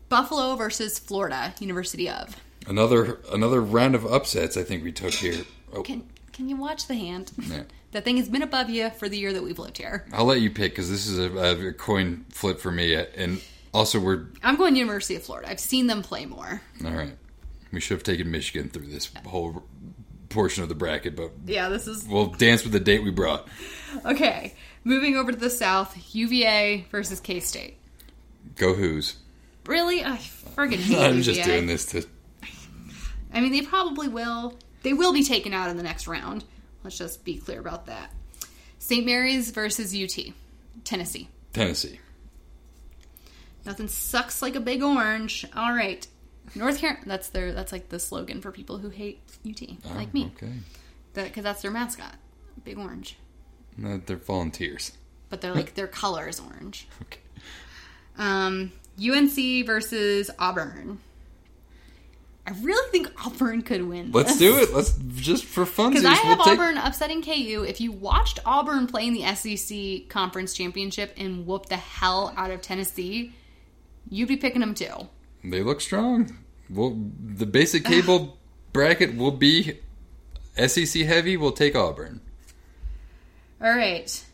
[0.10, 2.36] Buffalo versus Florida University of.
[2.68, 4.58] Another another round of upsets.
[4.58, 5.46] I think we took here.
[5.74, 6.04] Oh, Can
[6.34, 7.32] can you watch the hand?
[7.38, 7.64] yeah.
[7.92, 10.06] That thing has been above you for the year that we've lived here.
[10.14, 13.42] I'll let you pick because this is a, a coin flip for me, and
[13.74, 15.50] also we're I'm going University of Florida.
[15.50, 16.62] I've seen them play more.
[16.86, 17.18] all right.
[17.74, 19.64] We should have taken Michigan through this whole
[20.30, 23.50] portion of the bracket, but Yeah, this is we'll dance with the date we brought.
[24.06, 24.56] okay.
[24.86, 27.78] Moving over to the South, UVA versus K State.
[28.56, 29.18] Go Who's.
[29.66, 32.06] Really, I friggin' hate I'm just doing this to.
[33.34, 34.58] I mean, they probably will.
[34.84, 36.44] They will be taken out in the next round.
[36.84, 38.12] Let's just be clear about that.
[38.80, 39.06] St.
[39.06, 40.34] Mary's versus UT,
[40.84, 41.30] Tennessee.
[41.54, 42.00] Tennessee.
[43.66, 45.46] Nothing sucks like a big orange.
[45.56, 46.06] All right,
[46.56, 47.04] North Carolina.
[47.06, 47.54] That's their.
[47.54, 50.54] That's like the slogan for people who hate UT, Oh, like me, Okay.
[51.14, 52.16] because that's their mascot,
[52.64, 53.18] big orange.
[53.78, 54.94] No, they're volunteers.
[55.30, 56.88] But they're like their color is orange.
[57.04, 57.20] Okay.
[58.18, 58.72] Um,
[59.02, 61.00] UNC versus Auburn.
[62.46, 64.12] I really think Auburn could win.
[64.12, 64.74] Let's do it.
[64.74, 65.92] Let's just for fun.
[65.92, 67.64] Because I have Auburn upsetting KU.
[67.68, 72.50] If you watched Auburn play in the SEC Conference Championship and whoop the hell out
[72.50, 73.34] of Tennessee,
[74.10, 75.08] you'd be picking them too.
[75.44, 76.38] They look strong.
[76.70, 78.38] Well, the basic cable
[78.74, 79.80] bracket will be
[80.56, 81.38] SEC heavy.
[81.38, 82.22] We'll take Auburn.
[83.62, 84.26] All right.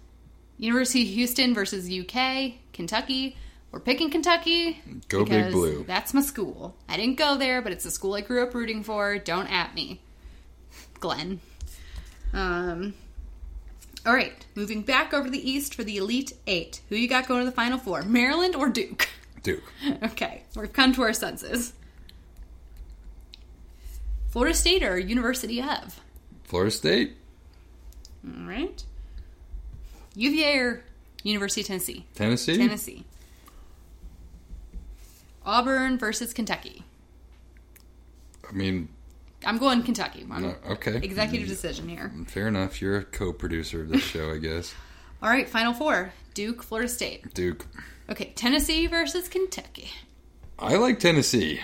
[0.57, 3.35] University of Houston versus UK, Kentucky.
[3.71, 4.81] We're picking Kentucky.
[5.09, 5.83] Go Big Blue.
[5.85, 6.75] That's my school.
[6.87, 9.17] I didn't go there, but it's a school I grew up rooting for.
[9.17, 9.99] Don't at me.
[10.99, 11.41] Glenn.
[12.33, 12.93] Um,
[14.05, 14.45] all right.
[14.55, 16.81] Moving back over to the East for the Elite Eight.
[16.89, 18.03] Who you got going to the Final Four?
[18.03, 19.09] Maryland or Duke?
[19.43, 19.63] Duke.
[20.03, 21.73] Okay, we've come to our senses.
[24.29, 25.99] Florida State or University of?
[26.43, 27.17] Florida State.
[28.25, 28.83] All right.
[30.15, 30.83] UVA or
[31.23, 32.05] University of Tennessee?
[32.15, 32.57] Tennessee.
[32.57, 33.05] Tennessee.
[35.47, 36.83] Auburn versus Kentucky.
[38.47, 38.89] I mean,
[39.45, 40.25] I'm going Kentucky.
[40.29, 40.97] I'm okay.
[40.97, 42.11] Executive decision here.
[42.27, 42.81] Fair enough.
[42.81, 44.75] You're a co-producer of this show, I guess.
[45.23, 46.13] All right, Final Four.
[46.33, 47.33] Duke, Florida State.
[47.33, 47.65] Duke.
[48.09, 49.89] Okay, Tennessee versus Kentucky.
[50.59, 51.61] I like Tennessee.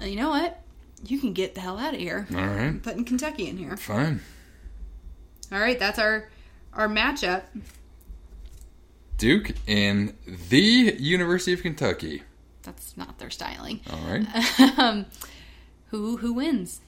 [0.00, 0.60] Uh, You know what?
[1.06, 2.26] You can get the hell out of here.
[2.30, 2.66] All right.
[2.66, 3.76] I'm putting Kentucky in here.
[3.76, 4.20] Fine.
[5.52, 6.28] All right, that's our
[6.74, 7.42] our matchup.
[9.16, 10.60] Duke and the
[10.98, 12.22] University of Kentucky.
[12.62, 13.80] That's not their styling.
[13.90, 14.78] All right.
[14.78, 15.06] um,
[15.88, 16.80] who who wins?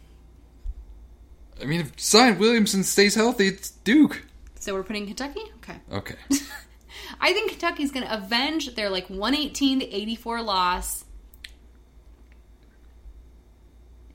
[1.61, 4.25] I mean, if Zion Williamson stays healthy, it's Duke.
[4.59, 5.43] So we're putting Kentucky.
[5.57, 5.77] Okay.
[5.93, 6.15] Okay.
[7.21, 11.05] I think Kentucky's going to avenge their like 118 to 84 loss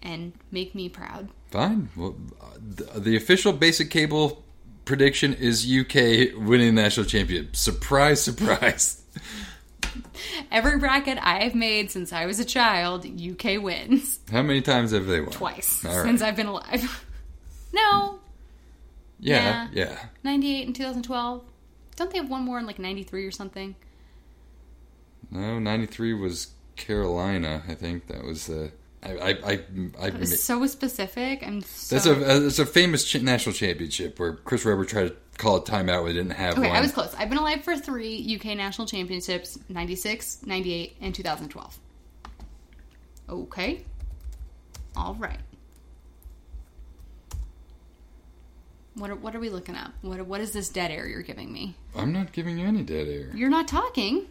[0.02, 1.30] and make me proud.
[1.52, 1.90] Fine.
[1.96, 2.16] Well,
[2.58, 4.44] the, the official basic cable
[4.86, 7.56] prediction is UK winning the national championship.
[7.56, 9.02] Surprise, surprise.
[10.52, 14.92] Every bracket I have made since I was a child, UK wins How many times
[14.92, 15.32] have they won?
[15.32, 16.04] twice right.
[16.04, 17.06] since I've been alive.
[17.74, 18.20] no,
[19.20, 19.98] Yeah, yeah.
[20.24, 21.44] 98 and 2012.
[21.96, 23.76] Don't they have one more in like 93 or something?
[25.32, 28.08] No, 93 was Carolina, I think.
[28.08, 28.72] That was the.
[29.04, 29.60] I, I, I,
[30.00, 31.44] I It's so specific.
[31.46, 35.16] I'm so that's a that's a famous ch- national championship where Chris Webber tried to
[35.38, 36.04] call a timeout.
[36.04, 36.76] We didn't have Okay, one.
[36.78, 37.14] I was close.
[37.18, 41.80] I've been alive for three UK national championships 96, 98, and 2012.
[43.30, 43.82] Okay.
[44.96, 45.40] All right.
[48.96, 49.92] What are, what are we looking at?
[50.02, 51.76] What, what is this dead air you're giving me?
[51.96, 53.30] I'm not giving you any dead air.
[53.36, 54.26] You're not talking.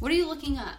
[0.00, 0.76] What are you looking up?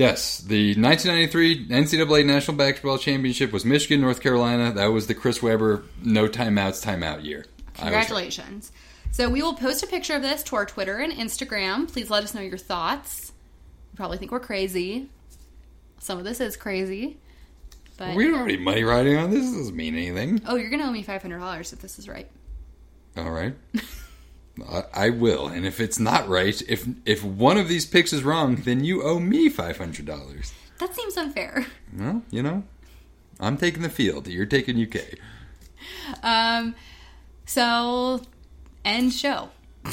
[0.00, 4.72] Yes, the 1993 NCAA National Basketball Championship was Michigan, North Carolina.
[4.72, 7.44] That was the Chris Webber no timeouts timeout year.
[7.58, 7.74] Right.
[7.74, 8.72] Congratulations.
[9.10, 11.86] So we will post a picture of this to our Twitter and Instagram.
[11.86, 13.32] Please let us know your thoughts.
[13.92, 15.10] You probably think we're crazy.
[15.98, 17.18] Some of this is crazy.
[17.98, 19.44] But We don't have any money riding on this.
[19.44, 20.40] This doesn't mean anything.
[20.46, 22.26] Oh, you're gonna owe me five hundred dollars if this is right.
[23.18, 23.54] All right.
[24.68, 28.22] I, I will, and if it's not right, if if one of these picks is
[28.22, 30.52] wrong, then you owe me five hundred dollars.
[30.78, 31.66] That seems unfair.
[31.96, 32.64] Well, you know,
[33.38, 34.26] I'm taking the field.
[34.28, 35.18] You're taking UK.
[36.22, 36.74] Um,
[37.46, 38.22] so
[38.84, 39.50] end show.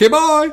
[0.00, 0.50] Okay, bye.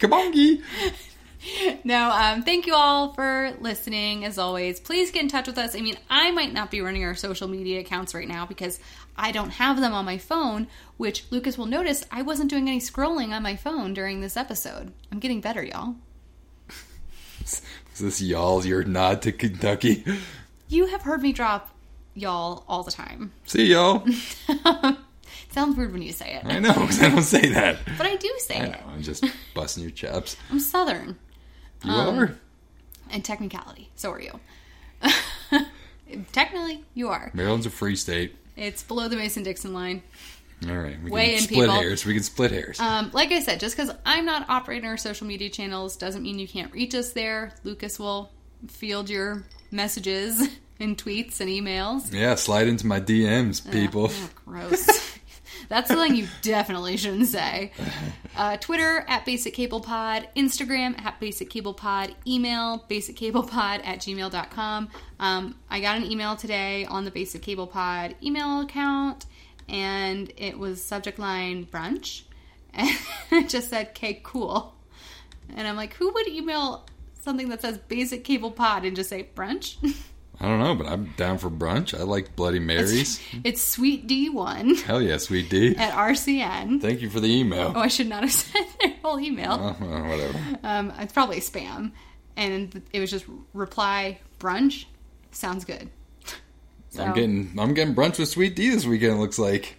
[0.00, 0.60] Kabongi.
[1.84, 4.24] No, um, thank you all for listening.
[4.24, 5.76] As always, please get in touch with us.
[5.76, 8.80] I mean, I might not be running our social media accounts right now because
[9.16, 10.66] I don't have them on my phone.
[10.96, 14.92] Which Lucas will notice I wasn't doing any scrolling on my phone during this episode.
[15.12, 15.96] I'm getting better, y'all.
[17.40, 17.62] Is
[18.00, 20.04] this y'all your nod to Kentucky?
[20.68, 21.70] You have heard me drop
[22.14, 23.32] y'all all the time.
[23.44, 24.04] See y'all.
[25.52, 26.44] sounds weird when you say it.
[26.44, 27.78] I know, 'cause I don't say that.
[27.98, 28.80] But I do say I it.
[28.88, 30.36] I'm just busting your chops.
[30.50, 31.16] I'm Southern.
[31.84, 32.38] You Um, are?
[33.10, 33.90] And technicality.
[33.94, 34.40] So are you.
[36.32, 37.30] Technically, you are.
[37.34, 38.36] Maryland's a free state.
[38.56, 40.02] It's below the Mason Dixon line.
[40.68, 41.74] All right, we Weigh can in, split people.
[41.74, 42.06] hairs.
[42.06, 42.80] We can split hairs.
[42.80, 46.38] Um, like I said, just because I'm not operating our social media channels doesn't mean
[46.38, 47.52] you can't reach us there.
[47.64, 48.30] Lucas will
[48.68, 50.40] field your messages
[50.80, 52.12] and tweets and emails.
[52.12, 54.08] yeah, slide into my DMs, people.
[54.10, 55.12] Oh, gross.
[55.68, 57.72] That's something you definitely shouldn't say.
[58.36, 64.88] Uh, Twitter at Basic Cable Pod, Instagram at Basic Cable Pod, email basiccablepod at gmail.com.
[65.20, 69.26] Um, I got an email today on the Basic Cable Pod email account,
[69.68, 72.22] and it was subject line brunch,
[72.74, 72.90] and
[73.30, 74.74] it just said, okay, cool.
[75.56, 76.86] And I'm like, who would email
[77.20, 79.76] something that says Basic Cable Pod and just say brunch?
[80.40, 81.98] I don't know, but I'm down for brunch.
[81.98, 83.20] I like Bloody Marys.
[83.44, 85.76] it's Sweet D1 Hell yeah, sweet D.
[85.76, 86.80] at RCN.
[86.82, 87.72] Thank you for the email.
[87.74, 89.52] Oh, I should not have said their whole email.
[89.52, 90.38] Uh, whatever.
[90.64, 91.92] Um, it's probably spam,
[92.36, 94.86] and it was just reply brunch.
[95.30, 95.88] Sounds good.
[96.90, 99.20] So, I'm getting I'm getting brunch with Sweet D this weekend.
[99.20, 99.76] Looks like.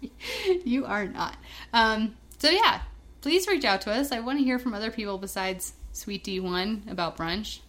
[0.64, 1.36] you are not.
[1.72, 2.82] Um, so yeah,
[3.20, 4.10] please reach out to us.
[4.12, 7.60] I want to hear from other people besides Sweet D One about brunch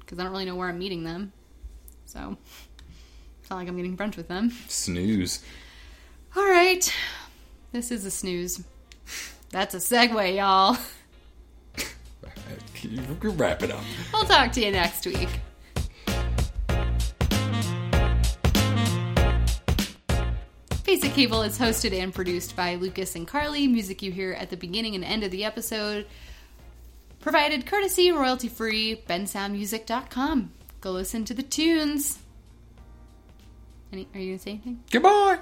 [0.00, 1.32] because I don't really know where I'm meeting them.
[2.08, 2.38] So
[3.40, 4.50] it's not like I'm getting brunch with them.
[4.66, 5.44] Snooze.
[6.34, 6.90] All right,
[7.72, 8.64] this is a snooze.
[9.50, 10.78] That's a segue, y'all.
[13.22, 13.82] Wrap it up.
[14.12, 15.28] We'll talk to you next week.
[20.84, 23.66] Basic Cable is hosted and produced by Lucas and Carly.
[23.66, 26.06] Music you hear at the beginning and end of the episode
[27.20, 30.52] provided courtesy royalty free bensoundmusic.com.
[30.80, 32.18] Go listen to the tunes.
[33.92, 34.84] Any, are you going to say anything?
[34.90, 35.38] Goodbye.